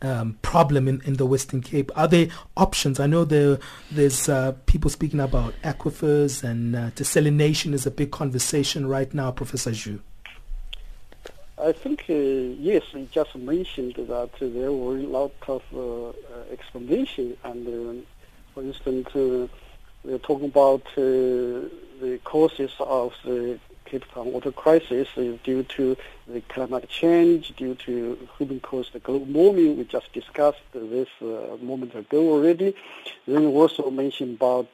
um, 0.02 0.38
problem 0.42 0.86
in, 0.86 1.00
in 1.04 1.14
the 1.14 1.26
Western 1.26 1.62
Cape? 1.62 1.90
Are 1.96 2.08
there 2.08 2.28
options? 2.56 3.00
I 3.00 3.06
know 3.06 3.24
there 3.24 3.58
there's 3.90 4.28
uh, 4.28 4.52
people 4.66 4.90
speaking 4.90 5.20
about 5.20 5.54
aquifers 5.62 6.44
and 6.44 6.76
uh, 6.76 6.90
desalination 6.90 7.72
is 7.72 7.86
a 7.86 7.90
big 7.90 8.10
conversation 8.10 8.86
right 8.86 9.12
now, 9.14 9.30
Professor 9.30 9.70
Xu. 9.70 10.00
I 11.64 11.72
think, 11.72 12.04
uh, 12.10 12.12
yes, 12.12 12.82
you 12.92 13.08
just 13.10 13.34
mentioned 13.34 13.94
that 13.96 14.32
there 14.38 14.70
were 14.70 14.98
a 14.98 15.06
lot 15.18 15.32
of 15.48 15.62
uh, 15.74 16.12
explanation. 16.52 17.38
And 17.42 17.66
uh, 17.66 18.02
for 18.52 18.62
instance, 18.62 19.08
uh, 19.16 19.48
we're 20.04 20.18
talking 20.18 20.48
about 20.48 20.82
uh, 20.98 21.00
the 22.02 22.20
causes 22.22 22.72
of 22.80 23.14
the 23.24 23.58
Cape 23.86 24.04
Town 24.12 24.30
water 24.30 24.52
crisis 24.52 25.08
is 25.16 25.40
due 25.42 25.62
to 25.62 25.96
the 26.28 26.42
climate 26.42 26.86
change, 26.90 27.56
due 27.56 27.74
to 27.86 28.28
human-caused 28.36 29.02
global 29.02 29.24
warming. 29.24 29.78
We 29.78 29.84
just 29.84 30.12
discussed 30.12 30.60
this 30.74 31.08
a 31.22 31.56
moment 31.62 31.94
ago 31.94 32.28
already. 32.34 32.74
Then 33.26 33.40
we 33.40 33.46
also 33.46 33.90
mentioned 33.90 34.34
about 34.36 34.68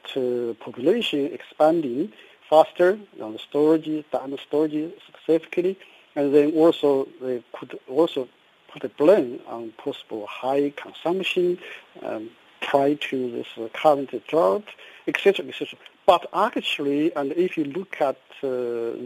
population 0.59 1.31
expanding 1.31 2.11
faster 2.49 2.99
the 3.17 3.39
storage, 3.39 4.03
dam 4.11 4.37
storage 4.45 4.91
specifically. 5.07 5.77
And 6.15 6.33
then 6.33 6.51
also 6.53 7.07
they 7.21 7.43
could 7.53 7.79
also 7.87 8.27
put 8.71 8.83
a 8.83 8.89
blame 8.89 9.39
on 9.47 9.73
possible 9.77 10.25
high 10.27 10.73
consumption 10.75 11.57
um, 12.03 12.29
prior 12.61 12.95
to 12.95 13.31
this 13.31 13.47
uh, 13.57 13.67
current 13.73 14.11
drought, 14.27 14.65
etc., 15.07 15.45
etc. 15.47 15.77
But 16.05 16.27
actually, 16.33 17.13
and 17.15 17.31
if 17.33 17.57
you 17.57 17.65
look 17.65 18.01
at 18.01 18.17
uh, 18.43 18.47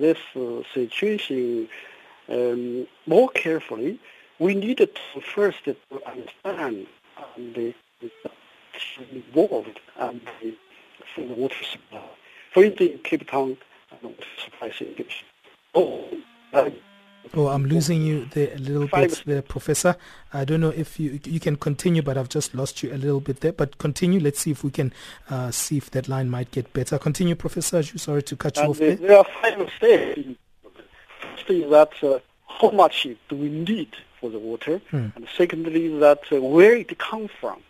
this 0.04 0.18
uh, 0.36 0.62
situation 0.74 1.68
um, 2.30 2.88
more 3.06 3.30
carefully, 3.30 4.00
we 4.40 4.56
needed 4.56 4.98
to 5.14 5.22
first 5.22 5.64
to 5.66 5.76
understand 6.06 6.88
um, 7.18 7.54
the, 7.54 7.74
involved 9.12 9.80
and 9.98 10.22
the, 10.42 10.56
water 11.18 11.64
supply. 11.64 12.02
For 12.54 12.64
instance, 12.64 13.00
Cape 13.04 13.30
Town 13.30 13.58
water 14.02 14.16
supply 14.44 14.72
situation. 14.72 15.26
Oh, 15.74 16.06
Oh, 17.34 17.48
I'm 17.48 17.66
losing 17.66 18.02
you 18.02 18.26
there 18.32 18.54
a 18.54 18.58
little 18.58 18.88
bit 18.88 19.24
there, 19.26 19.42
Professor. 19.42 19.96
I 20.34 20.46
don't 20.46 20.62
know 20.62 20.70
if 20.70 21.00
you 21.00 21.20
you 21.26 21.40
can 21.40 21.56
continue, 21.56 22.02
but 22.02 22.18
I've 22.18 22.30
just 22.30 22.54
lost 22.54 22.84
you 22.84 22.94
a 22.94 22.98
little 22.98 23.20
bit 23.20 23.42
there. 23.42 23.54
But 23.54 23.78
continue. 23.78 24.20
Let's 24.20 24.40
see 24.40 24.52
if 24.52 24.64
we 24.64 24.72
can 24.72 24.94
uh, 25.30 25.52
see 25.52 25.78
if 25.78 25.92
that 25.92 26.08
line 26.08 26.30
might 26.30 26.52
get 26.52 26.72
better. 26.74 26.98
Continue, 26.98 27.36
Professor. 27.36 27.84
Sorry 27.84 28.24
to 28.24 28.36
cut 28.36 28.58
you 28.58 28.64
and 28.64 28.70
off 28.72 28.78
there. 28.78 28.96
There 28.96 29.18
are 29.18 29.26
five 29.42 29.70
steps. 29.78 30.22
First 31.20 31.50
is 31.50 31.70
that 31.70 31.92
uh, 32.04 32.20
how 32.48 32.72
much 32.72 33.08
do 33.30 33.36
we 33.36 33.50
need 33.50 33.96
for 34.20 34.30
the 34.30 34.40
water, 34.40 34.80
hmm. 34.92 35.08
and 35.16 35.28
secondly 35.36 35.94
is 35.94 36.00
that 36.00 36.22
uh, 36.32 36.42
where 36.42 36.76
it 36.76 36.98
comes 36.98 37.32
from, 37.40 37.62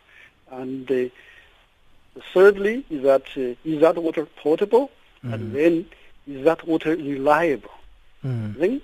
and 0.52 0.90
uh, 0.92 2.22
thirdly 2.34 2.86
is 2.90 3.04
that 3.04 3.24
uh, 3.38 3.56
is 3.64 3.82
that 3.82 3.98
water 3.98 4.26
potable, 4.26 4.92
hmm. 5.22 5.34
and 5.34 5.56
then 5.56 5.86
is 6.28 6.44
that 6.46 6.68
water 6.68 6.96
reliable. 6.96 7.72
Hmm. 8.22 8.54
Then 8.58 8.82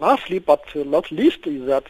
Lastly, 0.00 0.38
but 0.38 0.64
not 0.74 1.10
least, 1.10 1.46
is 1.46 1.66
that 1.66 1.84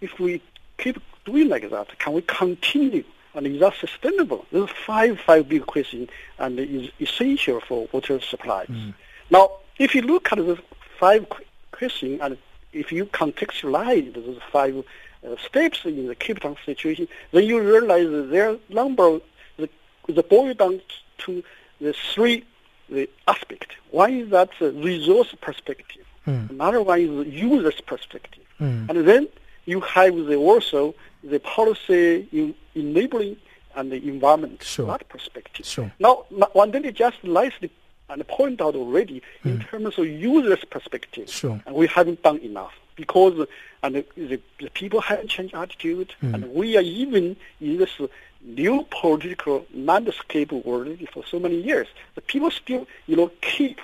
if 0.00 0.18
we 0.18 0.42
keep 0.78 1.00
doing 1.24 1.48
like 1.48 1.68
that, 1.70 1.98
can 1.98 2.12
we 2.12 2.22
continue? 2.22 3.04
And 3.34 3.46
is 3.46 3.60
that 3.60 3.74
sustainable? 3.78 4.46
There's 4.50 4.70
five, 4.70 5.20
five 5.20 5.48
big 5.48 5.66
questions 5.66 6.08
and 6.38 6.58
is 6.58 6.90
essential 7.00 7.60
for 7.60 7.88
water 7.92 8.20
supply. 8.20 8.64
Mm. 8.66 8.94
Now, 9.30 9.50
if 9.78 9.94
you 9.94 10.02
look 10.02 10.32
at 10.32 10.38
the 10.38 10.58
five 10.98 11.26
questions 11.70 12.20
and 12.22 12.38
if 12.72 12.90
you 12.90 13.06
contextualize 13.06 14.14
those 14.14 14.38
five 14.50 14.82
uh, 15.26 15.36
steps 15.36 15.84
in 15.84 16.06
the 16.06 16.14
Cape 16.14 16.40
Town 16.40 16.56
situation, 16.64 17.08
then 17.32 17.44
you 17.44 17.60
realize 17.60 18.08
that 18.08 18.30
their 18.30 18.56
number, 18.70 19.20
the, 19.58 19.68
the 20.08 20.22
boil 20.22 20.54
down 20.54 20.80
to 21.18 21.44
the 21.80 21.92
three 21.92 22.44
the 22.88 23.10
aspect. 23.26 23.72
One 23.90 24.14
is 24.14 24.30
that 24.30 24.50
the 24.60 24.70
resource 24.72 25.34
perspective. 25.40 26.05
Mm. 26.26 26.50
Another 26.50 26.82
one 26.82 27.00
is 27.00 27.32
user's 27.32 27.80
perspective. 27.80 28.44
Mm. 28.60 28.88
And 28.88 29.06
then 29.06 29.28
you 29.64 29.80
have 29.80 30.14
the 30.14 30.36
also 30.36 30.94
the 31.22 31.40
policy 31.40 32.28
in 32.32 32.54
enabling 32.74 33.36
and 33.74 33.92
the 33.92 34.08
environment 34.08 34.62
sure. 34.62 34.86
that 34.86 35.08
perspective. 35.08 35.66
Sure. 35.66 35.92
Now, 35.98 36.24
one 36.52 36.72
thing 36.72 36.90
just 36.94 37.22
nicely 37.22 37.70
and 38.08 38.26
point 38.28 38.60
out 38.60 38.74
already 38.74 39.22
mm. 39.44 39.50
in 39.50 39.60
terms 39.60 39.98
of 39.98 40.06
user's 40.06 40.64
perspective, 40.64 41.28
sure. 41.28 41.60
and 41.66 41.74
we 41.74 41.86
haven't 41.86 42.22
done 42.22 42.38
enough 42.38 42.72
because 42.96 43.46
and 43.82 43.96
the, 43.96 44.04
the, 44.16 44.40
the 44.58 44.70
people 44.70 45.00
haven't 45.00 45.28
changed 45.28 45.54
attitude, 45.54 46.14
mm. 46.22 46.34
and 46.34 46.54
we 46.54 46.76
are 46.76 46.82
even 46.82 47.36
in 47.60 47.76
this 47.76 48.00
new 48.42 48.86
political 48.90 49.66
landscape 49.74 50.52
already 50.52 51.06
for 51.06 51.24
so 51.26 51.38
many 51.38 51.60
years. 51.60 51.88
The 52.14 52.20
people 52.20 52.50
still, 52.50 52.86
you 53.06 53.16
know, 53.16 53.30
keep 53.40 53.80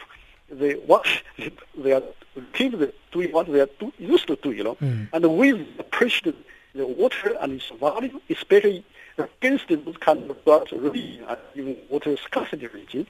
they 0.53 0.75
what 0.75 1.07
they 1.77 1.93
are 1.93 2.03
keep 2.53 2.73
the 2.79 2.93
doing 3.12 3.33
what 3.33 3.47
they 3.53 3.61
are 3.61 3.69
do, 3.79 3.93
used 3.99 4.27
to 4.27 4.37
do, 4.37 4.53
you 4.53 4.65
know, 4.65 4.77
Mm. 4.77 5.09
and 5.12 5.38
with 5.38 5.61
appreciate 5.79 6.35
the 6.75 6.87
water 6.87 7.37
and 7.41 7.53
its 7.53 7.69
value, 7.81 8.21
especially 8.31 8.85
against 9.19 9.69
those 9.69 9.97
kind 10.01 10.31
of 10.31 10.45
drought 10.45 10.71
region 10.73 11.25
and 11.29 11.38
even 11.55 11.77
water 11.91 12.17
scarcity 12.17 12.67
region. 12.69 13.07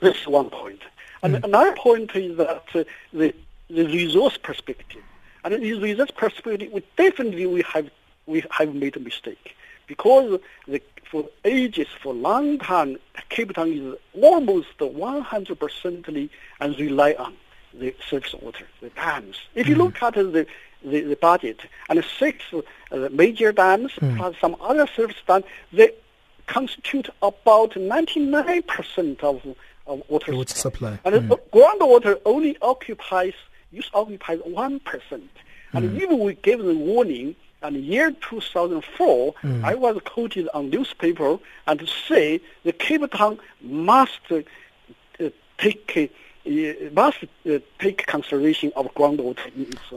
That's 0.00 0.26
one 0.26 0.48
point. 0.48 0.80
And 1.22 1.44
another 1.44 1.72
point 1.72 2.16
is 2.16 2.36
that 2.38 2.64
uh, 2.74 2.84
the 3.12 3.34
the 3.68 3.84
resource 3.84 4.36
perspective. 4.38 5.02
And 5.44 5.54
in 5.54 5.60
this 5.62 5.78
resource 5.78 6.10
perspective, 6.10 6.72
we 6.72 6.82
definitely 6.96 7.46
we 7.46 7.62
have 7.74 7.90
we 8.26 8.42
have 8.50 8.74
made 8.74 8.96
a 8.96 9.00
mistake 9.00 9.54
because 9.90 10.38
the, 10.68 10.80
for 11.10 11.28
ages, 11.44 11.88
for 12.00 12.14
long 12.14 12.58
time, 12.60 12.96
Cape 13.28 13.52
Town 13.54 13.72
is 13.72 13.96
almost 14.22 14.78
100% 14.78 16.30
and 16.60 16.78
rely 16.78 17.12
on 17.18 17.34
the 17.74 17.92
surface 18.08 18.34
water, 18.34 18.68
the 18.80 18.90
dams. 18.90 19.36
If 19.56 19.66
you 19.66 19.74
hmm. 19.74 19.82
look 19.82 20.00
at 20.00 20.14
the, 20.14 20.46
the, 20.84 21.00
the 21.00 21.16
budget 21.16 21.58
and 21.88 22.04
six 22.20 22.44
uh, 22.52 23.08
major 23.10 23.50
dams 23.50 23.90
hmm. 23.94 24.16
plus 24.16 24.36
some 24.40 24.54
other 24.60 24.86
surface 24.86 25.16
dams, 25.26 25.44
they 25.72 25.90
constitute 26.46 27.08
about 27.20 27.72
99% 27.72 29.20
of, 29.24 29.44
of 29.88 30.02
water 30.08 30.36
water 30.36 30.54
supply. 30.54 31.00
And 31.04 31.14
the 31.16 31.20
hmm. 31.20 31.32
groundwater 31.52 32.20
only 32.24 32.56
occupies, 32.62 33.34
use 33.72 33.90
occupies 33.92 34.38
1%. 34.38 35.22
And 35.72 36.00
even 36.00 36.20
we 36.20 36.34
gave 36.34 36.60
the 36.62 36.74
warning 36.74 37.34
and 37.62 37.76
year 37.76 38.10
2004, 38.10 39.34
I 39.62 39.74
was 39.74 39.98
quoted 40.04 40.48
on 40.54 40.70
newspaper 40.70 41.38
and 41.66 41.80
to 41.80 41.86
say 41.86 42.40
the 42.64 42.72
Cape 42.72 43.10
Town 43.12 43.38
must 43.60 44.20
uh, 44.30 44.40
uh, 45.18 45.30
take 45.58 45.92
uh, 45.96 46.06
must 46.92 47.24
uh, 47.24 47.58
take 47.78 48.06
consideration 48.06 48.72
of 48.74 48.86
groundwater 48.94 49.40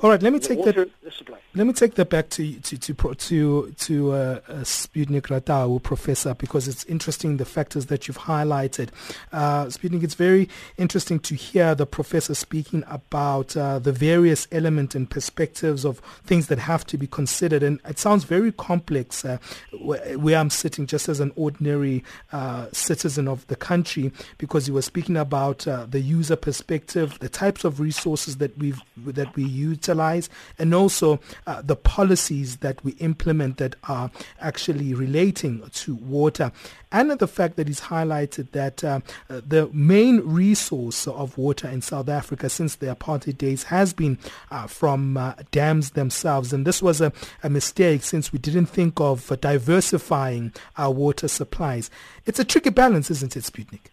All 0.01 0.09
right, 0.09 0.21
let 0.21 0.33
me 0.33 0.39
take 0.39 0.63
that- 0.63 0.89
supply. 1.11 1.37
Let 1.55 1.67
me 1.67 1.73
take 1.73 1.95
that 1.95 2.09
back 2.09 2.29
to 2.31 2.59
to 2.59 2.77
to 2.77 2.93
to, 3.13 3.71
to 3.71 4.11
uh, 4.11 4.15
uh, 4.47 4.53
Sputnik 4.63 5.83
Professor, 5.83 6.33
because 6.33 6.67
it's 6.67 6.83
interesting 6.85 7.37
the 7.37 7.45
factors 7.45 7.85
that 7.87 8.07
you've 8.07 8.17
highlighted. 8.17 8.89
Uh, 9.31 9.65
Sputnik, 9.65 10.03
it's 10.03 10.15
very 10.15 10.49
interesting 10.77 11.19
to 11.19 11.35
hear 11.35 11.75
the 11.75 11.85
professor 11.85 12.33
speaking 12.33 12.83
about 12.87 13.55
uh, 13.55 13.79
the 13.79 13.91
various 13.91 14.47
elements 14.51 14.95
and 14.95 15.09
perspectives 15.09 15.85
of 15.85 15.99
things 16.25 16.47
that 16.47 16.59
have 16.59 16.85
to 16.87 16.97
be 16.97 17.07
considered, 17.07 17.63
and 17.63 17.79
it 17.85 17.99
sounds 17.99 18.23
very 18.23 18.51
complex. 18.51 19.23
Uh, 19.23 19.37
where, 19.79 20.17
where 20.17 20.37
I'm 20.37 20.49
sitting, 20.49 20.87
just 20.87 21.07
as 21.07 21.19
an 21.19 21.31
ordinary 21.35 22.03
uh, 22.31 22.67
citizen 22.71 23.27
of 23.27 23.45
the 23.47 23.55
country, 23.55 24.11
because 24.37 24.67
you 24.67 24.73
were 24.73 24.81
speaking 24.81 25.17
about 25.17 25.67
uh, 25.67 25.85
the 25.85 25.99
user 25.99 26.32
perspective, 26.37 27.17
the 27.19 27.29
types 27.29 27.63
of 27.63 27.79
resources 27.79 28.37
that 28.37 28.57
we 28.57 28.73
that 28.97 29.35
we 29.35 29.43
utilize, 29.43 30.29
and 30.57 30.73
also 30.73 31.19
uh, 31.47 31.61
the 31.61 31.75
policies 31.75 32.57
that 32.57 32.83
we 32.83 32.93
implement 32.93 33.57
that 33.57 33.75
are 33.87 34.11
actually 34.39 34.93
relating 34.93 35.67
to 35.73 35.95
water, 35.95 36.51
and 36.91 37.11
the 37.11 37.27
fact 37.27 37.55
that 37.55 37.67
he's 37.67 37.81
highlighted 37.81 38.51
that 38.51 38.83
uh, 38.83 38.99
the 39.27 39.69
main 39.73 40.19
resource 40.21 41.07
of 41.07 41.37
water 41.37 41.67
in 41.67 41.81
South 41.81 42.09
Africa 42.09 42.49
since 42.49 42.75
the 42.75 42.93
apartheid 42.95 43.37
days 43.37 43.63
has 43.63 43.93
been 43.93 44.17
uh, 44.51 44.67
from 44.67 45.17
uh, 45.17 45.33
dams 45.51 45.91
themselves, 45.91 46.53
and 46.53 46.65
this 46.65 46.81
was 46.81 47.01
a, 47.01 47.11
a 47.41 47.49
mistake 47.49 48.03
since 48.03 48.31
we 48.31 48.39
didn't 48.39 48.67
think 48.67 48.99
of 48.99 49.31
uh, 49.31 49.35
diversifying 49.35 50.53
our 50.77 50.91
water 50.91 51.27
supplies. 51.27 51.89
It's 52.25 52.39
a 52.39 52.45
tricky 52.45 52.69
balance, 52.69 53.09
isn't 53.11 53.35
it, 53.35 53.43
Sputnik? 53.43 53.89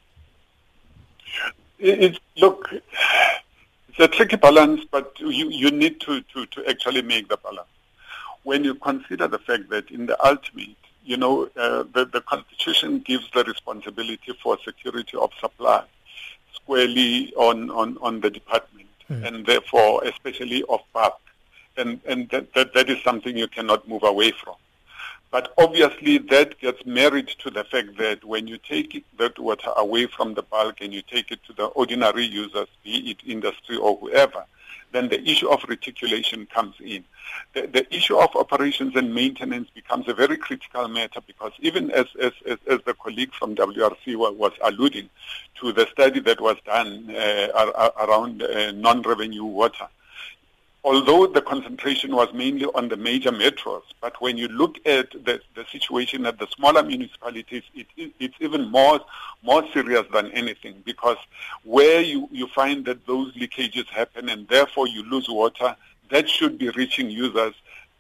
It, 1.81 2.03
it, 2.05 2.21
look, 2.37 2.69
it's 2.73 3.99
a 3.99 4.09
tricky 4.09 4.37
balance, 4.37 4.85
but 4.90 5.19
you, 5.19 5.49
you 5.51 5.71
need 5.71 6.01
to, 6.03 6.21
to, 6.21 6.47
to 6.47 6.69
actually 6.69 7.03
make 7.03 7.29
the 7.29 7.38
balance. 7.38 7.69
When 8.43 8.64
you 8.64 8.75
consider 8.75 9.29
the 9.29 9.38
fact 9.38 9.71
that 9.71 9.90
in 9.90 10.07
the 10.07 10.27
ultimate, 10.27 10.77
you 11.05 11.16
know, 11.16 11.49
uh, 11.57 11.85
the, 11.95 12.05
the 12.05 12.21
Constitution 12.21 13.01
gives 13.01 13.31
the 13.33 13.45
responsibility 13.45 14.33
for 14.43 14.59
security 14.64 15.16
of 15.16 15.31
supply 15.40 15.85
squarely 16.53 17.33
on, 17.35 17.71
on, 17.71 17.99
on 18.01 18.21
the 18.21 18.31
department, 18.31 18.88
and 19.09 19.47
therefore 19.47 20.05
especially 20.05 20.62
of 20.69 20.81
bulk. 20.93 21.19
And, 21.77 22.01
and 22.07 22.29
that, 22.31 22.53
that, 22.55 22.75
that 22.75 22.90
is 22.90 23.03
something 23.03 23.37
you 23.37 23.49
cannot 23.49 23.88
move 23.88 24.03
away 24.05 24.33
from. 24.33 24.55
But 25.31 25.53
obviously 25.59 26.19
that 26.19 26.59
gets 26.59 26.85
married 26.85 27.29
to 27.29 27.51
the 27.51 27.64
fact 27.64 27.97
that 27.99 28.25
when 28.25 28.49
you 28.49 28.59
take 28.59 29.05
that 29.19 29.38
water 29.38 29.71
away 29.77 30.07
from 30.07 30.35
the 30.35 30.43
bulk 30.43 30.81
and 30.81 30.93
you 30.93 31.03
take 31.03 31.31
it 31.31 31.40
to 31.45 31.53
the 31.53 31.66
ordinary 31.66 32.25
users, 32.25 32.66
be 32.83 33.11
it 33.11 33.19
industry 33.25 33.77
or 33.77 33.97
whoever, 33.97 34.45
then 34.93 35.09
the 35.09 35.23
issue 35.29 35.49
of 35.49 35.62
reticulation 35.69 36.47
comes 36.47 36.75
in. 36.81 37.05
The, 37.55 37.69
the 37.69 37.95
issue 37.95 38.16
of 38.16 38.35
operations 38.35 38.97
and 38.97 39.14
maintenance 39.14 39.71
becomes 39.73 40.09
a 40.09 40.14
very 40.14 40.37
critical 40.37 40.88
matter 40.88 41.21
because 41.25 41.53
even 41.61 41.93
as, 41.93 42.07
as, 42.21 42.33
as, 42.45 42.59
as 42.69 42.81
the 42.85 42.95
colleague 42.95 43.33
from 43.33 43.55
WRC 43.55 44.16
was 44.16 44.53
alluding 44.62 45.09
to 45.61 45.73
the 45.73 45.87
study 45.93 46.19
that 46.21 46.40
was 46.40 46.57
done 46.66 47.09
uh, 47.11 47.49
ar- 47.55 47.77
ar- 47.77 48.09
around 48.09 48.43
uh, 48.43 48.73
non-revenue 48.73 49.45
water, 49.45 49.87
although 50.83 51.27
the 51.27 51.43
concentration 51.43 52.14
was 52.14 52.33
mainly 52.33 52.64
on 52.75 52.88
the 52.88 52.97
major 52.97 53.31
metros, 53.31 53.83
but 54.01 54.21
when 54.21 54.38
you 54.38 54.49
look 54.49 54.77
at 54.87 55.11
the, 55.25 55.40
the 55.55 55.64
situation 55.71 56.25
at 56.27 56.38
the 56.38 56.47
smaller 56.49 56.83
municipalities, 56.83 57.62
it, 57.75 57.87
it, 57.97 58.12
it's 58.19 58.35
even 58.40 58.71
more 58.71 59.01
more 59.43 59.64
serious 59.73 60.07
than 60.12 60.31
anything 60.33 60.83
because 60.85 61.16
where 61.64 62.01
you, 62.01 62.29
you 62.31 62.47
find 62.49 62.85
that 62.85 63.07
those 63.07 63.35
leakages 63.35 63.87
happen 63.87 64.29
and 64.29 64.47
therefore 64.49 64.87
you 64.87 65.03
lose 65.05 65.29
water, 65.29 65.75
that 66.11 66.29
should 66.29 66.59
be 66.59 66.69
reaching 66.71 67.11
users. 67.11 67.55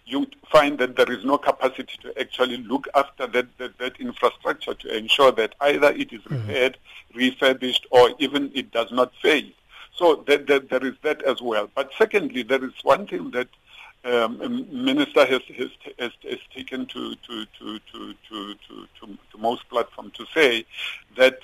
You 0.04 0.26
find 0.50 0.76
that 0.78 0.96
there 0.96 1.10
is 1.10 1.24
no 1.24 1.38
capacity 1.38 1.96
to 2.02 2.20
actually 2.20 2.58
look 2.58 2.88
after 2.94 3.26
that, 3.28 3.46
that, 3.58 3.78
that 3.78 4.00
infrastructure 4.00 4.74
to 4.74 4.96
ensure 4.96 5.32
that 5.32 5.54
either 5.60 5.92
it 5.92 6.12
is 6.12 6.20
mm-hmm. 6.22 6.34
repaired, 6.34 6.76
refurbished, 7.14 7.86
or 7.90 8.10
even 8.18 8.50
it 8.54 8.72
does 8.72 8.90
not 8.90 9.12
fail. 9.22 9.44
So 10.00 10.24
that, 10.28 10.46
that, 10.46 10.70
there 10.70 10.84
is 10.86 10.94
that 11.02 11.22
as 11.24 11.42
well. 11.42 11.68
But 11.74 11.90
secondly, 11.98 12.42
there 12.42 12.64
is 12.64 12.72
one 12.82 13.06
thing 13.06 13.30
that 13.32 13.48
um, 14.02 14.66
Minister 14.72 15.26
has, 15.26 15.42
has, 15.58 15.68
has, 15.98 16.12
has 16.22 16.38
taken 16.54 16.86
to, 16.86 17.14
to, 17.14 17.44
to, 17.44 17.78
to, 17.78 18.14
to, 18.30 18.54
to, 18.54 18.86
to, 18.98 19.18
to 19.30 19.38
most 19.38 19.68
platforms 19.68 20.14
to 20.14 20.24
say 20.32 20.64
that, 21.18 21.40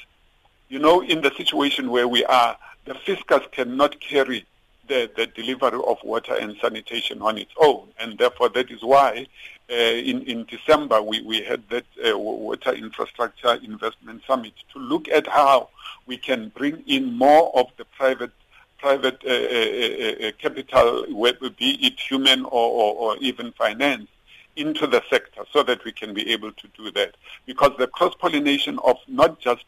you 0.70 0.78
know, 0.78 1.02
in 1.02 1.20
the 1.20 1.32
situation 1.36 1.90
where 1.90 2.08
we 2.08 2.24
are, 2.24 2.56
the 2.86 2.94
fiscus 2.94 3.42
cannot 3.52 4.00
carry 4.00 4.46
the, 4.88 5.10
the 5.14 5.26
delivery 5.26 5.78
of 5.86 5.98
water 6.02 6.34
and 6.34 6.56
sanitation 6.58 7.20
on 7.20 7.36
its 7.36 7.52
own. 7.58 7.86
And 8.00 8.16
therefore, 8.16 8.48
that 8.50 8.70
is 8.70 8.82
why 8.82 9.26
uh, 9.70 9.74
in, 9.74 10.22
in 10.22 10.46
December 10.46 11.02
we, 11.02 11.20
we 11.20 11.42
had 11.42 11.62
that 11.68 11.84
uh, 12.08 12.16
Water 12.16 12.72
Infrastructure 12.72 13.54
Investment 13.62 14.22
Summit 14.26 14.54
to 14.72 14.78
look 14.78 15.08
at 15.08 15.26
how 15.26 15.68
we 16.06 16.16
can 16.16 16.48
bring 16.56 16.82
in 16.86 17.12
more 17.12 17.54
of 17.54 17.66
the 17.76 17.84
private 17.84 18.30
private 18.78 19.22
uh, 19.24 19.30
uh, 19.30 20.28
uh, 20.28 20.32
capital, 20.38 21.06
whether 21.10 21.50
be 21.50 21.70
it 21.86 21.98
human 21.98 22.44
or, 22.44 22.50
or, 22.50 22.94
or 22.94 23.16
even 23.18 23.52
finance, 23.52 24.08
into 24.56 24.86
the 24.86 25.02
sector 25.10 25.42
so 25.52 25.62
that 25.62 25.84
we 25.84 25.92
can 25.92 26.14
be 26.14 26.32
able 26.32 26.52
to 26.52 26.68
do 26.76 26.90
that. 26.92 27.14
Because 27.44 27.72
the 27.78 27.86
cross-pollination 27.86 28.78
of 28.84 28.96
not 29.06 29.38
just 29.38 29.64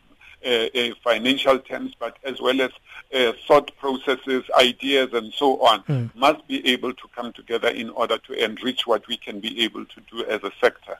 uh, 0.47 0.49
uh, 0.49 0.90
financial 1.03 1.59
terms, 1.59 1.94
but 1.99 2.16
as 2.25 2.40
well 2.40 2.61
as 2.61 2.71
uh, 3.12 3.33
thought 3.47 3.71
processes, 3.79 4.44
ideas, 4.57 5.12
and 5.12 5.33
so 5.35 5.61
on, 5.61 5.83
must 6.14 6.47
be 6.47 6.66
able 6.66 6.94
to 6.94 7.09
come 7.14 7.33
together 7.33 7.68
in 7.68 7.90
order 7.90 8.18
to 8.18 8.33
enrich 8.44 8.87
what 8.87 9.07
we 9.09 9.16
can 9.16 9.40
be 9.40 9.64
able 9.64 9.85
to 9.85 10.01
do 10.11 10.25
as 10.27 10.42
a 10.44 10.53
sector. 10.61 10.97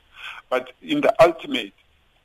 But 0.49 0.73
in 0.81 1.01
the 1.01 1.13
ultimate, 1.23 1.73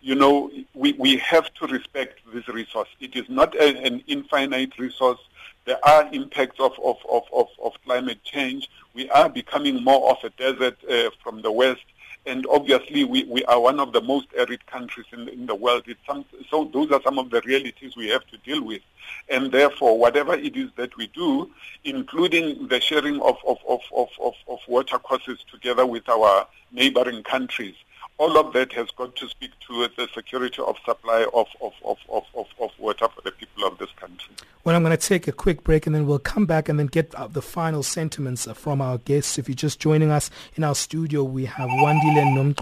you 0.00 0.14
know, 0.14 0.50
we, 0.74 0.92
we 0.94 1.16
have 1.18 1.54
to 1.54 1.66
respect 1.66 2.18
this 2.34 2.46
resource. 2.48 2.88
It 3.00 3.16
is 3.16 3.28
not 3.28 3.54
a, 3.54 3.78
an 3.84 4.02
infinite 4.06 4.78
resource. 4.78 5.20
There 5.64 5.82
are 5.86 6.08
impacts 6.12 6.60
of, 6.60 6.72
of, 6.82 6.98
of, 7.10 7.22
of, 7.32 7.48
of 7.62 7.72
climate 7.84 8.22
change. 8.22 8.68
We 8.92 9.08
are 9.10 9.28
becoming 9.28 9.82
more 9.82 10.10
of 10.10 10.18
a 10.22 10.30
desert 10.30 10.76
uh, 10.88 11.10
from 11.22 11.42
the 11.42 11.50
west. 11.50 11.84
And 12.26 12.46
obviously, 12.50 13.04
we, 13.04 13.24
we 13.24 13.44
are 13.44 13.60
one 13.60 13.80
of 13.80 13.92
the 13.92 14.00
most 14.00 14.28
arid 14.36 14.66
countries 14.66 15.06
in, 15.12 15.28
in 15.28 15.46
the 15.46 15.54
world. 15.54 15.84
Some, 16.06 16.24
so 16.50 16.64
those 16.72 16.90
are 16.90 17.00
some 17.02 17.18
of 17.18 17.30
the 17.30 17.40
realities 17.42 17.96
we 17.96 18.08
have 18.08 18.26
to 18.28 18.38
deal 18.38 18.62
with. 18.62 18.82
And 19.28 19.52
therefore, 19.52 19.98
whatever 19.98 20.34
it 20.34 20.56
is 20.56 20.70
that 20.76 20.96
we 20.96 21.06
do, 21.08 21.50
including 21.84 22.68
the 22.68 22.80
sharing 22.80 23.20
of, 23.20 23.36
of, 23.46 23.58
of, 23.68 23.80
of, 23.94 24.08
of, 24.22 24.34
of 24.48 24.58
water 24.68 24.98
courses 24.98 25.38
together 25.50 25.84
with 25.84 26.08
our 26.08 26.46
neighboring 26.72 27.22
countries, 27.22 27.74
all 28.18 28.38
of 28.38 28.52
that 28.52 28.72
has 28.72 28.90
got 28.96 29.16
to 29.16 29.28
speak 29.28 29.50
to 29.66 29.88
the 29.96 30.08
security 30.14 30.62
of 30.62 30.76
supply 30.84 31.26
of, 31.34 31.48
of, 31.60 31.72
of, 31.84 31.98
of, 32.08 32.24
of, 32.34 32.46
of 32.60 32.70
water 32.78 33.08
for 33.08 33.20
the 33.22 33.32
people 33.32 33.64
of 33.64 33.78
this 33.78 33.90
country. 33.96 34.34
Well, 34.64 34.74
I'm 34.74 34.82
going 34.82 34.96
to 34.96 35.08
take 35.08 35.28
a 35.28 35.32
quick 35.32 35.62
break 35.62 35.86
and 35.86 35.94
then 35.94 36.06
we'll 36.06 36.18
come 36.18 36.46
back 36.46 36.70
and 36.70 36.78
then 36.78 36.86
get 36.86 37.14
the 37.32 37.42
final 37.42 37.82
sentiments 37.82 38.48
from 38.54 38.80
our 38.80 38.96
guests. 38.96 39.36
If 39.36 39.46
you're 39.46 39.54
just 39.54 39.78
joining 39.78 40.10
us 40.10 40.30
in 40.54 40.64
our 40.64 40.74
studio, 40.74 41.22
we 41.22 41.44
have 41.44 41.68
Wandile 41.68 42.54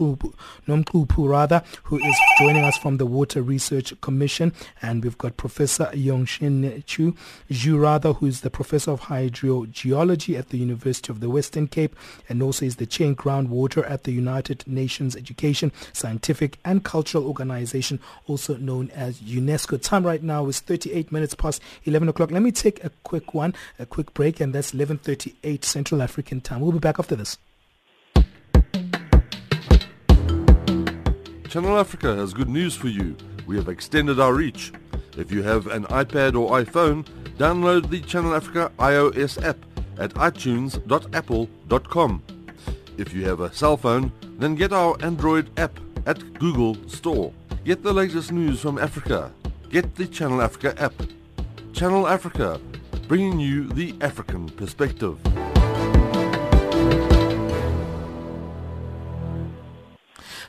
Nomquphu, 0.66 1.28
rather, 1.28 1.62
who 1.84 1.98
is 1.98 2.16
joining 2.40 2.64
us 2.64 2.76
from 2.76 2.96
the 2.96 3.06
Water 3.06 3.40
Research 3.40 3.94
Commission. 4.00 4.52
And 4.80 5.04
we've 5.04 5.16
got 5.16 5.36
Professor 5.36 5.90
Yongxin 5.94 6.84
Chu, 6.86 7.14
Xu, 7.48 8.16
who 8.16 8.26
is 8.26 8.40
the 8.40 8.50
Professor 8.50 8.90
of 8.90 9.02
Hydrogeology 9.02 10.36
at 10.36 10.48
the 10.48 10.58
University 10.58 11.12
of 11.12 11.20
the 11.20 11.30
Western 11.30 11.68
Cape 11.68 11.94
and 12.28 12.42
also 12.42 12.66
is 12.66 12.76
the 12.76 12.86
Chair 12.86 13.06
in 13.06 13.16
Groundwater 13.16 13.88
at 13.88 14.02
the 14.02 14.12
United 14.12 14.64
Nations 14.66 15.14
Education, 15.14 15.41
Scientific 15.92 16.58
and 16.64 16.84
Cultural 16.84 17.26
Organization, 17.26 17.98
also 18.26 18.56
known 18.56 18.90
as 18.90 19.20
UNESCO. 19.20 19.80
Time 19.80 20.06
right 20.06 20.22
now 20.22 20.46
is 20.46 20.60
38 20.60 21.10
minutes 21.10 21.34
past 21.34 21.60
11 21.84 22.08
o'clock. 22.08 22.30
Let 22.30 22.42
me 22.42 22.52
take 22.52 22.84
a 22.84 22.90
quick 23.02 23.34
one, 23.34 23.54
a 23.78 23.86
quick 23.86 24.14
break, 24.14 24.40
and 24.40 24.54
that's 24.54 24.72
11.38 24.72 25.64
Central 25.64 26.02
African 26.02 26.40
time. 26.40 26.60
We'll 26.60 26.72
be 26.72 26.78
back 26.78 26.98
after 26.98 27.16
this. 27.16 27.38
Channel 31.48 31.78
Africa 31.78 32.16
has 32.16 32.32
good 32.32 32.48
news 32.48 32.74
for 32.74 32.88
you. 32.88 33.16
We 33.46 33.56
have 33.56 33.68
extended 33.68 34.18
our 34.18 34.32
reach. 34.32 34.72
If 35.18 35.30
you 35.30 35.42
have 35.42 35.66
an 35.66 35.84
iPad 35.84 36.34
or 36.34 36.58
iPhone, 36.58 37.04
download 37.36 37.90
the 37.90 38.00
Channel 38.00 38.34
Africa 38.34 38.72
iOS 38.78 39.44
app 39.44 39.58
at 39.98 40.14
itunes.apple.com. 40.14 42.22
If 43.02 43.12
you 43.12 43.26
have 43.26 43.40
a 43.40 43.52
cell 43.52 43.76
phone, 43.76 44.12
then 44.38 44.54
get 44.54 44.72
our 44.72 44.96
Android 45.02 45.50
app 45.58 45.76
at 46.06 46.34
Google 46.34 46.76
Store. 46.88 47.32
Get 47.64 47.82
the 47.82 47.92
latest 47.92 48.30
news 48.30 48.60
from 48.60 48.78
Africa. 48.78 49.32
Get 49.70 49.96
the 49.96 50.06
Channel 50.06 50.40
Africa 50.40 50.80
app. 50.80 50.94
Channel 51.72 52.06
Africa, 52.06 52.60
bringing 53.08 53.40
you 53.40 53.66
the 53.66 53.96
African 54.00 54.48
perspective. 54.50 55.18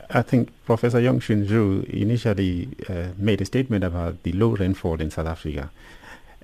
I 0.10 0.22
think 0.22 0.50
Professor 0.66 1.00
Yongxin 1.00 1.48
Xu 1.48 1.86
initially 1.90 2.70
uh, 2.90 3.10
made 3.18 3.40
a 3.42 3.46
statement 3.46 3.84
about 3.84 4.24
the 4.24 4.34
low 4.34 4.50
rainfall 4.50 5.00
in 5.00 5.10
South 5.10 5.28
Africa 5.28 5.72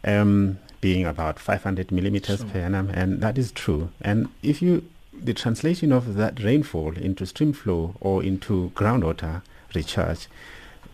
um, 0.04 0.60
being 0.80 1.06
about 1.06 1.38
500 1.40 1.92
millimeters 1.92 2.40
sure. 2.40 2.50
per 2.50 2.60
annum, 2.60 2.90
and 2.92 3.20
that 3.22 3.38
is 3.38 3.52
true. 3.52 3.90
And 4.02 4.30
if 4.42 4.62
you 4.62 4.88
the 5.14 5.34
translation 5.34 5.92
of 5.92 6.16
that 6.16 6.44
rainfall 6.44 6.96
into 6.96 7.26
stream 7.26 7.52
flow 7.54 7.96
or 8.00 8.24
into 8.24 8.72
groundwater 8.76 9.42
recharge 9.74 10.28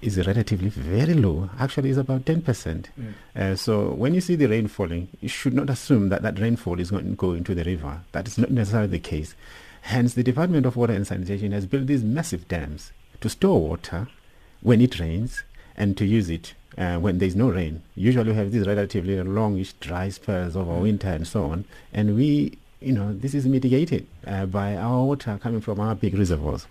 is 0.01 0.17
relatively 0.27 0.69
very 0.69 1.13
low. 1.13 1.49
Actually, 1.59 1.89
is 1.89 1.97
about 1.97 2.25
10%. 2.25 2.41
Mm. 2.43 2.87
Uh, 3.35 3.55
so 3.55 3.91
when 3.91 4.13
you 4.13 4.21
see 4.21 4.35
the 4.35 4.47
rain 4.47 4.67
falling, 4.67 5.07
you 5.21 5.29
should 5.29 5.53
not 5.53 5.69
assume 5.69 6.09
that 6.09 6.21
that 6.21 6.39
rainfall 6.39 6.79
is 6.79 6.91
going 6.91 7.09
to 7.09 7.15
go 7.15 7.31
into 7.31 7.55
the 7.55 7.63
river. 7.63 8.01
That 8.11 8.27
is 8.27 8.37
not 8.37 8.51
necessarily 8.51 8.89
the 8.89 8.99
case. 8.99 9.35
Hence, 9.87 10.13
the 10.13 10.23
Department 10.23 10.65
of 10.65 10.77
Water 10.77 10.93
and 10.93 11.05
Sanitation 11.05 11.51
has 11.51 11.65
built 11.65 11.87
these 11.87 12.05
massive 12.05 12.47
dams 12.47 12.93
to 13.19 13.29
store 13.29 13.59
water 13.59 14.07
when 14.61 14.79
it 14.79 14.97
rains 14.97 15.43
and 15.75 15.97
to 15.97 16.05
use 16.05 16.29
it 16.29 16.53
uh, 16.77 16.97
when 16.99 17.17
there's 17.17 17.35
no 17.35 17.49
rain. 17.49 17.81
Usually 17.93 18.29
we 18.31 18.35
have 18.35 18.53
these 18.53 18.65
relatively 18.65 19.21
longish 19.21 19.73
dry 19.73 20.07
spells 20.07 20.55
over 20.55 20.75
winter 20.75 21.09
and 21.09 21.27
so 21.27 21.45
on. 21.45 21.65
And 21.93 22.15
we, 22.15 22.57
you 22.79 22.93
know, 22.93 23.13
this 23.13 23.33
is 23.33 23.45
mitigated 23.45 24.07
uh, 24.25 24.45
by 24.45 24.77
our 24.77 25.03
water 25.03 25.37
coming 25.43 25.59
from 25.59 25.81
our 25.81 25.95
big 25.95 26.17
reservoirs. 26.17 26.65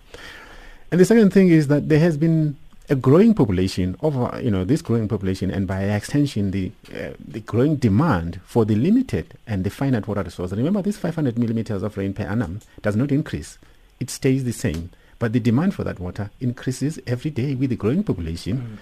And 0.91 0.99
the 0.99 1.05
second 1.05 1.33
thing 1.33 1.49
is 1.49 1.67
that 1.67 1.89
there 1.89 1.99
has 1.99 2.17
been 2.17 2.57
a 2.89 2.95
growing 2.95 3.33
population 3.33 3.95
of 4.01 4.17
uh, 4.17 4.37
you 4.39 4.51
know 4.51 4.63
this 4.63 4.81
growing 4.81 5.07
population 5.07 5.49
and 5.49 5.67
by 5.67 5.83
extension 5.83 6.51
the 6.51 6.71
uh, 6.93 7.11
the 7.25 7.39
growing 7.39 7.77
demand 7.77 8.41
for 8.45 8.65
the 8.65 8.75
limited 8.75 9.37
and 9.47 9.63
the 9.63 9.69
finite 9.69 10.07
water 10.07 10.23
resource 10.23 10.51
remember 10.51 10.81
this 10.81 10.97
500 10.97 11.37
millimeters 11.37 11.81
of 11.81 11.97
rain 11.97 12.13
per 12.13 12.23
annum 12.23 12.59
does 12.81 12.95
not 12.95 13.11
increase. 13.11 13.57
It 13.99 14.09
stays 14.09 14.43
the 14.43 14.51
same. 14.53 14.89
But 15.19 15.31
the 15.31 15.39
demand 15.39 15.73
for 15.73 15.85
that 15.85 15.99
water 15.99 16.31
increases 16.41 16.99
every 17.07 17.31
day 17.31 17.55
with 17.55 17.69
the 17.69 17.77
growing 17.77 18.03
population. 18.03 18.57
Mm. 18.57 18.77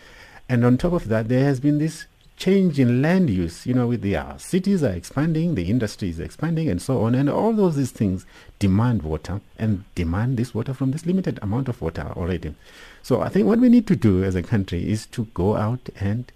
and 0.49 0.65
on 0.65 0.77
top 0.77 0.93
of 0.93 1.07
that 1.07 1.27
there 1.29 1.45
has 1.45 1.59
been 1.59 1.77
this 1.77 2.07
change 2.43 2.79
in 2.83 3.01
land 3.01 3.29
use 3.29 3.67
you 3.67 3.73
know 3.77 3.87
with 3.87 4.01
the 4.01 4.15
uh, 4.15 4.35
cities 4.37 4.83
are 4.83 4.97
expanding 5.01 5.53
the 5.53 5.69
industry 5.69 6.09
is 6.09 6.19
expanding 6.19 6.67
and 6.69 6.81
so 6.81 7.03
on 7.03 7.13
and 7.13 7.29
all 7.29 7.53
those 7.53 7.75
these 7.75 7.91
things 7.91 8.25
demand 8.57 9.03
water 9.03 9.39
and 9.59 9.83
demand 9.93 10.37
this 10.37 10.53
water 10.55 10.73
from 10.73 10.91
this 10.91 11.05
limited 11.05 11.37
amount 11.43 11.67
of 11.69 11.81
water 11.81 12.07
already 12.17 12.53
so 13.03 13.21
I 13.21 13.29
think 13.29 13.47
what 13.47 13.59
we 13.59 13.69
need 13.69 13.87
to 13.87 13.95
do 13.95 14.23
as 14.23 14.35
a 14.35 14.43
country 14.43 14.89
is 14.89 15.05
to 15.07 15.25
go 15.33 15.55
out 15.55 15.89
and 15.99 16.31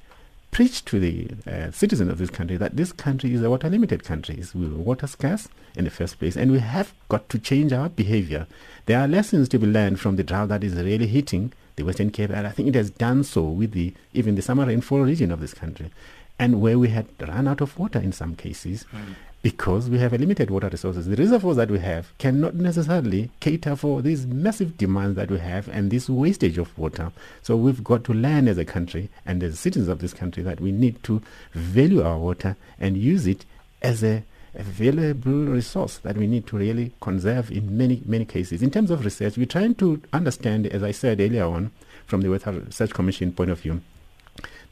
preach 0.55 0.85
to 0.85 1.01
the 1.01 1.27
uh, 1.45 1.69
citizens 1.71 2.09
of 2.09 2.17
this 2.17 2.29
country 2.29 2.55
that 2.55 2.77
this 2.77 2.93
country 2.93 3.33
is 3.33 3.43
a 3.43 3.49
water 3.49 3.69
limited 3.69 4.05
country. 4.05 4.41
We 4.53 4.69
were 4.69 4.77
water 4.77 5.05
scarce 5.05 5.49
in 5.75 5.83
the 5.83 5.89
first 5.89 6.17
place, 6.17 6.37
and 6.37 6.49
we 6.49 6.59
have 6.59 6.93
got 7.09 7.27
to 7.27 7.39
change 7.39 7.73
our 7.73 7.89
behavior. 7.89 8.47
There 8.85 8.97
are 8.97 9.05
lessons 9.05 9.49
to 9.49 9.59
be 9.59 9.67
learned 9.67 9.99
from 9.99 10.15
the 10.15 10.23
drought 10.23 10.47
that 10.47 10.63
is 10.63 10.75
really 10.75 11.07
hitting 11.07 11.51
the 11.75 11.83
Western 11.83 12.09
Cape, 12.09 12.29
and 12.29 12.47
I 12.47 12.51
think 12.51 12.69
it 12.69 12.75
has 12.75 12.89
done 12.89 13.23
so 13.23 13.43
with 13.43 13.71
the 13.71 13.93
even 14.13 14.35
the 14.35 14.41
summer 14.41 14.65
rainfall 14.65 14.99
region 14.99 15.31
of 15.31 15.41
this 15.41 15.53
country, 15.53 15.91
and 16.39 16.61
where 16.61 16.79
we 16.79 16.89
had 16.89 17.07
run 17.19 17.47
out 17.47 17.61
of 17.61 17.77
water 17.77 17.99
in 17.99 18.11
some 18.11 18.35
cases. 18.35 18.85
Mm 18.91 19.15
because 19.45 19.91
we 19.91 19.99
have 19.99 20.11
a 20.11 20.17
limited 20.17 20.49
water 20.49 20.69
resources. 20.69 21.05
The 21.05 21.15
reservoirs 21.15 21.57
that 21.57 21.69
we 21.69 21.77
have 21.77 22.17
cannot 22.17 22.55
necessarily 22.55 23.29
cater 23.41 23.75
for 23.75 24.01
these 24.01 24.25
massive 24.25 24.75
demands 24.75 25.15
that 25.17 25.29
we 25.29 25.37
have 25.37 25.67
and 25.67 25.91
this 25.91 26.09
wastage 26.09 26.57
of 26.57 26.75
water. 26.79 27.11
So 27.43 27.55
we've 27.55 27.83
got 27.83 28.03
to 28.05 28.13
learn 28.15 28.47
as 28.47 28.57
a 28.57 28.65
country 28.65 29.11
and 29.23 29.43
as 29.43 29.59
citizens 29.59 29.87
of 29.87 29.99
this 29.99 30.15
country 30.15 30.41
that 30.41 30.59
we 30.59 30.71
need 30.71 31.03
to 31.03 31.21
value 31.53 32.01
our 32.01 32.17
water 32.17 32.57
and 32.79 32.97
use 32.97 33.27
it 33.27 33.45
as 33.83 34.03
a 34.03 34.23
available 34.55 35.45
resource 35.45 35.97
that 35.99 36.17
we 36.17 36.27
need 36.27 36.47
to 36.47 36.57
really 36.57 36.93
conserve 37.01 37.51
in 37.51 37.77
many, 37.77 38.01
many 38.05 38.25
cases. 38.25 38.61
In 38.61 38.71
terms 38.71 38.91
of 38.91 39.03
research, 39.03 39.37
we're 39.37 39.45
trying 39.45 39.75
to 39.75 40.01
understand, 40.13 40.67
as 40.67 40.83
I 40.83 40.91
said 40.91 41.19
earlier 41.19 41.45
on, 41.45 41.71
from 42.05 42.21
the 42.21 42.29
Water 42.29 42.51
Research 42.51 42.91
Commission 42.91 43.31
point 43.31 43.49
of 43.49 43.59
view, 43.59 43.81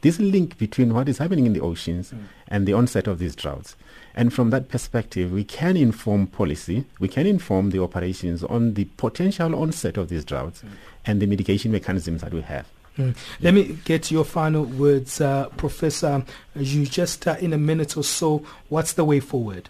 this 0.02 0.18
link 0.18 0.58
between 0.58 0.92
what 0.92 1.08
is 1.08 1.18
happening 1.18 1.46
in 1.46 1.54
the 1.54 1.60
oceans 1.60 2.12
mm. 2.12 2.18
and 2.48 2.66
the 2.66 2.74
onset 2.74 3.06
of 3.06 3.18
these 3.18 3.34
droughts. 3.34 3.74
And 4.14 4.32
from 4.32 4.50
that 4.50 4.68
perspective, 4.68 5.32
we 5.32 5.44
can 5.44 5.76
inform 5.76 6.26
policy, 6.26 6.84
we 7.00 7.08
can 7.08 7.26
inform 7.26 7.70
the 7.70 7.82
operations 7.82 8.44
on 8.44 8.74
the 8.74 8.84
potential 8.84 9.54
onset 9.54 9.96
of 9.96 10.10
these 10.10 10.24
droughts 10.24 10.62
mm. 10.62 10.68
and 11.06 11.20
the 11.20 11.26
mitigation 11.26 11.72
mechanisms 11.72 12.20
that 12.20 12.34
we 12.34 12.42
have. 12.42 12.66
Mm. 12.98 13.16
Let 13.40 13.54
me 13.54 13.78
get 13.84 14.10
your 14.10 14.24
final 14.24 14.64
words, 14.64 15.20
uh, 15.20 15.48
Professor. 15.56 16.22
You 16.54 16.86
just 16.86 17.26
uh, 17.26 17.36
in 17.40 17.52
a 17.52 17.58
minute 17.58 17.96
or 17.96 18.04
so, 18.04 18.44
what's 18.68 18.92
the 18.92 19.04
way 19.04 19.20
forward? 19.20 19.68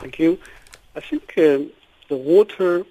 Thank 0.00 0.18
you. 0.18 0.38
I 0.96 1.00
think 1.00 1.34
um, 1.36 1.70
the 2.08 2.16
water 2.16 2.86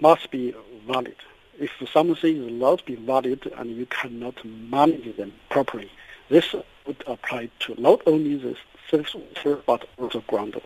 must 0.00 0.30
be 0.30 0.54
valid. 0.86 1.16
If 1.58 1.72
something 1.92 2.36
is 2.44 2.52
not 2.52 2.86
be 2.86 2.94
valid 2.94 3.52
and 3.56 3.76
you 3.76 3.86
cannot 3.86 4.36
manage 4.44 5.16
them 5.16 5.32
properly, 5.50 5.90
this 6.28 6.54
would 6.86 7.02
apply 7.08 7.50
to 7.60 7.80
not 7.80 8.02
only 8.06 8.36
the 8.36 8.56
surface 8.88 9.16
water 9.16 9.60
but 9.66 9.88
also 9.98 10.20
groundwater. 10.28 10.62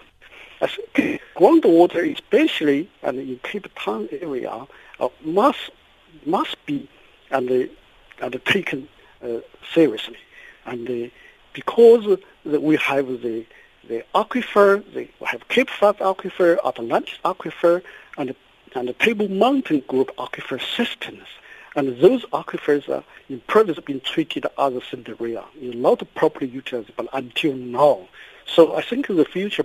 I 0.61 0.67
think 0.67 1.23
groundwater, 1.35 2.13
especially 2.13 2.91
and 3.03 3.19
in 3.19 3.41
Cape 3.43 3.67
Town 3.77 4.11
area, 4.13 4.67
uh, 4.99 5.09
must 5.25 5.71
must 6.27 6.67
be 6.67 6.87
and, 7.31 7.51
uh, 7.51 8.25
and 8.25 8.45
taken 8.45 8.89
uh, 9.25 9.39
seriously. 9.73 10.19
And 10.67 10.91
uh, 10.91 11.09
because 11.55 12.19
we 12.45 12.77
have 12.77 13.07
the 13.07 13.47
the 13.89 14.05
aquifer, 14.15 14.85
they 14.93 15.11
have 15.27 15.49
Cape 15.49 15.71
Flat 15.71 15.99
aquifer, 15.99 16.59
Atlantis 16.65 17.19
aquifer, 17.25 17.83
and 18.19 18.35
and 18.75 18.89
the 18.89 18.93
Table 18.95 19.29
Mountain 19.29 19.81
group 19.89 20.15
aquifer 20.17 20.61
systems. 20.77 21.27
And 21.77 21.99
those 22.01 22.25
aquifers 22.27 22.89
are 22.89 23.05
in 23.29 23.41
practice 23.41 23.79
being 23.85 24.01
treated 24.01 24.47
as 24.59 24.75
a 24.75 24.81
Cinderella, 24.81 25.45
not 25.61 26.03
properly 26.15 26.49
utilized, 26.49 26.91
but 26.97 27.09
until 27.13 27.55
now. 27.55 28.09
So 28.47 28.77
I 28.77 28.83
think 28.83 29.07
the 29.07 29.25
future 29.25 29.65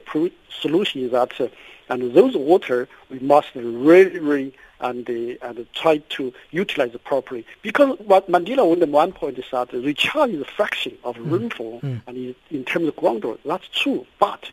solution 0.50 1.02
is 1.02 1.12
that, 1.12 1.40
uh, 1.42 1.48
and 1.90 2.14
those 2.14 2.36
water 2.36 2.88
we 3.10 3.20
must 3.20 3.56
really, 3.56 4.20
really 4.20 4.54
and, 4.80 5.08
and 5.08 5.68
try 5.74 5.98
to 5.98 6.34
utilize 6.52 6.94
it 6.94 7.04
properly. 7.04 7.46
Because 7.62 7.98
what 8.00 8.30
Mandela 8.30 8.82
at 8.82 8.90
one 8.90 9.12
point 9.12 9.38
is 9.38 9.46
that 9.52 9.72
recharge 9.74 10.32
is 10.32 10.42
a 10.42 10.46
fraction 10.46 10.98
of 11.04 11.16
mm. 11.16 11.32
rainfall, 11.32 11.82
mm. 11.82 12.02
and 12.08 12.18
in, 12.18 12.36
in, 12.52 12.66
terms 12.66 12.88
of 12.88 12.96
groundwater, 12.96 13.40
that's 13.46 13.68
true. 13.70 14.06
But 14.20 14.52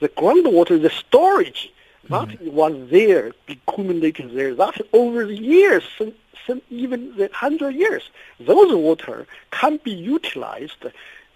the 0.00 0.08
groundwater, 0.08 0.80
the 0.80 0.90
storage, 0.90 1.72
that 2.08 2.28
mm. 2.28 2.52
was 2.52 2.90
there, 2.90 3.32
accumulated 3.48 4.32
there, 4.34 4.54
that 4.54 4.80
over 4.92 5.26
the 5.26 5.36
years, 5.36 5.84
since, 5.96 6.14
since 6.46 6.62
even 6.70 7.16
the 7.16 7.30
hundred 7.32 7.74
years, 7.74 8.10
those 8.38 8.74
water 8.74 9.26
can 9.50 9.78
be 9.84 9.92
utilized, 9.92 10.84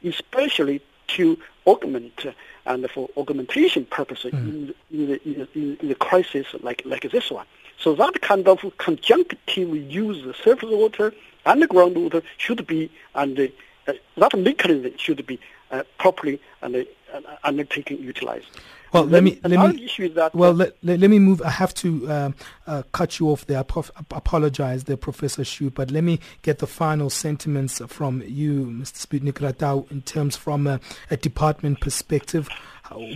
especially 0.03 0.81
to 1.07 1.39
augment 1.67 2.27
and 2.67 2.91
for 2.91 3.09
augmentation 3.17 3.85
purposes 3.85 4.33
mm. 4.33 4.49
in, 4.49 4.75
in, 4.91 5.07
the, 5.07 5.49
in, 5.55 5.79
in, 5.81 5.89
the 5.89 5.95
crisis 5.95 6.47
like, 6.61 6.83
like 6.85 7.11
this 7.11 7.31
one. 7.31 7.47
So 7.85 7.95
that 7.97 8.23
kind 8.23 8.49
of 8.49 8.61
conjunctive 8.79 9.77
use 9.93 10.25
the 10.25 10.33
surface 10.33 10.71
water 10.71 11.13
and 11.45 11.61
the 11.61 11.69
groundwater 11.69 12.23
should 12.39 12.67
be, 12.67 12.91
and 13.15 13.39
uh, 13.39 13.93
that 14.17 14.39
mechanism 14.39 14.97
should 14.97 15.27
be 15.27 15.39
uh, 15.71 15.83
properly 15.99 16.41
and, 16.63 16.77
uh, 16.77 17.21
undertaken, 17.43 17.99
utilized. 17.99 18.47
Well, 18.95 19.05
let 19.05 19.23
me 19.23 19.39
let 19.43 19.75
me 19.75 20.15
well 20.33 20.53
let, 20.55 20.77
let, 20.83 21.01
let, 21.01 21.11
me 21.11 21.19
move. 21.19 21.43
I 21.43 21.51
have 21.51 21.75
to 21.75 22.11
um, 22.11 22.35
uh, 22.67 22.85
cut 22.93 23.19
you 23.19 23.29
off 23.29 23.45
there. 23.45 23.59
I 23.59 23.65
apologize, 24.13 24.85
there, 24.85 24.97
Professor 24.97 25.43
Xu, 25.43 25.75
but 25.75 25.91
let 25.91 26.05
me 26.05 26.21
get 26.41 26.61
the 26.61 26.67
final 26.67 27.11
sentiments 27.11 27.83
from 27.89 28.23
you, 28.25 28.67
Mr. 28.67 29.05
Sputnik 29.05 29.41
Ratau, 29.41 29.91
in 29.91 30.01
terms 30.03 30.37
from 30.37 30.67
a, 30.67 30.81
a 31.11 31.19
department 31.19 31.81
perspective. 31.81 32.49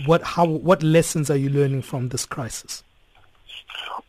What 0.05 0.21
how 0.21 0.45
what 0.45 0.83
lessons 0.83 1.31
are 1.31 1.37
you 1.37 1.49
learning 1.49 1.83
from 1.83 2.09
this 2.09 2.25
crisis? 2.25 2.83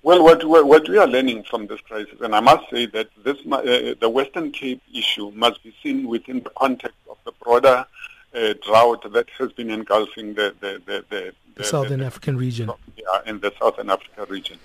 Well, 0.02 0.22
what, 0.22 0.44
what 0.44 0.88
we 0.88 0.96
are 0.98 1.06
learning 1.06 1.44
from 1.44 1.66
this 1.66 1.80
crisis, 1.82 2.20
and 2.20 2.34
I 2.34 2.40
must 2.40 2.70
say 2.70 2.86
that 2.86 3.08
this, 3.22 3.38
uh, 3.50 3.94
the 4.00 4.08
Western 4.08 4.50
Cape 4.50 4.82
issue 4.94 5.30
must 5.32 5.62
be 5.62 5.74
seen 5.82 6.08
within 6.08 6.42
the 6.42 6.50
context 6.50 6.96
of 7.10 7.18
the 7.24 7.32
broader 7.42 7.84
uh, 8.34 8.54
drought 8.66 9.12
that 9.12 9.28
has 9.38 9.52
been 9.52 9.70
engulfing 9.70 10.34
the, 10.34 10.54
the, 10.60 10.80
the, 10.86 11.04
the, 11.10 11.32
the 11.56 11.64
Southern 11.64 12.00
African 12.00 12.36
region. 12.36 12.70
Yeah, 12.96 13.04
in 13.26 13.40
the 13.40 13.52
Southern 13.58 13.90
Africa 13.90 14.24
region. 14.28 14.58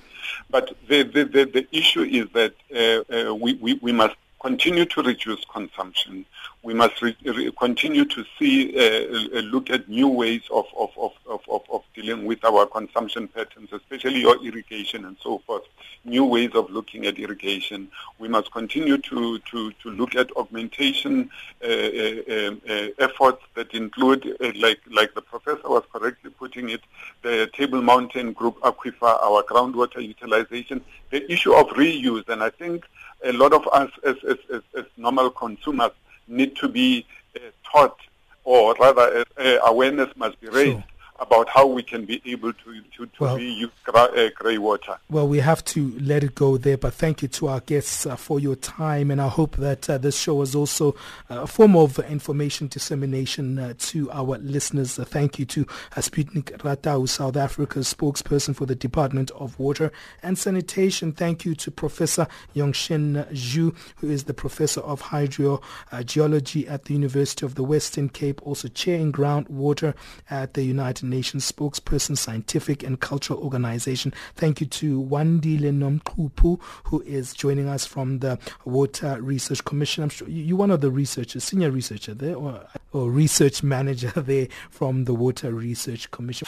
But 0.50 0.76
the, 0.88 1.04
the, 1.04 1.24
the, 1.26 1.46
the 1.46 1.68
issue 1.72 2.04
is 2.04 2.28
that 2.34 2.54
uh, 2.74 3.30
uh, 3.30 3.36
we, 3.36 3.56
we, 3.56 3.74
we 3.76 3.92
must 3.92 4.16
continue 4.46 4.86
to 4.86 5.02
reduce 5.02 5.44
consumption. 5.46 6.24
We 6.62 6.76
must 6.76 7.02
re- 7.02 7.18
re- 7.26 7.52
continue 7.58 8.06
to 8.06 8.24
see, 8.38 8.56
uh, 8.78 9.40
uh, 9.40 9.42
look 9.42 9.72
at 9.72 9.90
new 9.90 10.08
ways 10.08 10.44
of, 10.52 10.66
of, 10.78 10.92
of, 10.98 11.14
of, 11.50 11.64
of 11.72 11.82
dealing 11.96 12.26
with 12.26 12.46
our 12.46 12.68
consumption 12.68 13.28
patterns, 13.28 13.70
especially 13.74 14.20
your 14.20 14.38
irrigation 14.46 15.06
and 15.06 15.18
so 15.20 15.40
forth. 15.48 15.64
New 16.04 16.26
ways 16.26 16.52
of 16.54 16.70
looking 16.70 17.08
at 17.08 17.18
irrigation. 17.18 17.90
We 18.20 18.28
must 18.28 18.52
continue 18.52 19.00
to, 19.00 19.40
to, 19.40 19.72
to 19.72 19.90
look 19.90 20.14
at 20.16 20.30
augmentation 20.38 21.32
uh, 21.64 21.68
uh, 21.68 22.22
um, 22.36 22.62
uh 22.70 22.88
efforts 23.08 23.42
that 23.56 23.74
include, 23.74 24.22
uh, 24.28 24.52
like, 24.66 24.82
like 24.92 25.16
the 25.16 25.24
professor 25.24 25.70
was 25.70 25.86
correctly 25.92 26.30
putting 26.30 26.70
it, 26.70 26.82
the 27.24 27.50
Table 27.54 27.82
Mountain 27.82 28.34
Group 28.34 28.60
Aquifer, 28.60 29.14
our 29.28 29.42
groundwater 29.42 30.02
utilization, 30.06 30.82
the 31.10 31.22
issue 31.32 31.54
of 31.54 31.66
reuse. 31.70 32.30
And 32.30 32.44
I 32.44 32.52
think 32.52 32.86
a 33.26 33.34
lot 33.34 33.54
of 33.54 33.68
us 33.68 33.92
as, 34.04 34.16
as, 34.28 34.38
as, 34.54 34.62
as 34.78 34.86
normal 34.98 35.30
consumers 35.30 35.92
need 36.28 36.56
to 36.58 36.68
be 36.68 37.06
uh, 37.36 37.40
taught, 37.70 37.98
or 38.44 38.76
rather, 38.76 39.26
uh, 39.38 39.58
awareness 39.66 40.10
must 40.16 40.40
be 40.40 40.48
raised. 40.48 40.72
Sure 40.72 40.95
about 41.20 41.48
how 41.48 41.66
we 41.66 41.82
can 41.82 42.06
be 42.06 42.22
able 42.26 42.52
to, 42.52 42.82
to, 42.96 43.06
to 43.06 43.12
well, 43.20 43.38
reuse 43.38 43.72
uh, 43.88 44.30
grey 44.36 44.58
water. 44.58 44.98
Well, 45.10 45.28
we 45.28 45.40
have 45.40 45.64
to 45.66 45.98
let 46.00 46.24
it 46.24 46.36
go 46.36 46.58
there, 46.58 46.78
but 46.78 46.94
thank 46.94 47.22
you 47.22 47.28
to 47.30 47.48
our 47.48 47.62
guests 47.62 48.06
uh, 48.06 48.16
for 48.16 48.40
your 48.40 48.56
time, 48.56 49.12
and 49.12 49.22
I 49.22 49.30
hope 49.30 49.56
that 49.58 49.90
uh, 49.90 49.98
this 49.98 50.18
show 50.20 50.42
is 50.42 50.56
also 50.56 50.96
uh, 51.30 51.42
a 51.42 51.48
form 51.48 51.76
of 51.76 52.00
information 52.00 52.68
dissemination 52.68 53.58
uh, 53.58 53.74
to 53.78 54.12
our 54.12 54.38
listeners. 54.40 55.00
Uh, 55.00 55.06
thank 55.06 55.40
you 55.40 55.46
to 55.46 55.66
Sputnik 55.96 56.58
Ratau, 56.58 57.08
South 57.08 57.38
Africa's 57.38 57.94
spokesperson 57.94 58.56
for 58.56 58.66
the 58.66 58.76
Department 58.76 59.32
of 59.32 59.58
Water 59.58 59.92
and 60.22 60.38
Sanitation. 60.38 61.14
Thank 61.14 61.46
you 61.46 61.56
to 61.56 61.72
Professor 61.72 62.28
Yongxin 62.56 63.32
Xu, 63.32 63.76
who 63.98 64.10
is 64.10 64.26
the 64.26 64.34
Professor 64.34 64.82
of 64.82 65.02
Hydrogeology 65.02 66.70
at 66.70 66.86
the 66.86 66.94
University 66.94 67.46
of 67.46 67.56
the 67.56 67.64
Western 67.64 68.10
Cape, 68.10 68.46
also 68.46 68.68
chairing 68.68 69.14
groundwater 69.14 69.94
at 70.30 70.56
the 70.56 70.64
United 70.64 71.05
Nations 71.10 71.52
spokesperson, 71.52 72.18
scientific 72.18 72.84
and 72.84 73.00
cultural 73.00 73.40
organization. 73.40 74.14
Thank 74.36 74.62
you 74.62 74.68
to 74.68 75.02
Wandile 75.04 75.72
Nomquphu, 75.74 76.60
who 76.86 77.02
is 77.02 77.34
joining 77.34 77.68
us 77.68 77.86
from 77.86 78.20
the 78.20 78.40
Water 78.66 79.22
Research 79.22 79.64
Commission. 79.64 80.04
I'm 80.04 80.10
sure 80.10 80.28
you're 80.28 80.58
one 80.58 80.72
of 80.72 80.82
the 80.82 80.92
researchers, 80.92 81.44
senior 81.44 81.72
researcher 81.72 82.14
there, 82.14 82.36
or, 82.36 82.66
or 82.92 83.10
research 83.10 83.64
manager 83.64 84.10
there 84.16 84.48
from 84.70 85.06
the 85.06 85.14
Water 85.14 85.52
Research 85.52 86.12
Commission. 86.12 86.48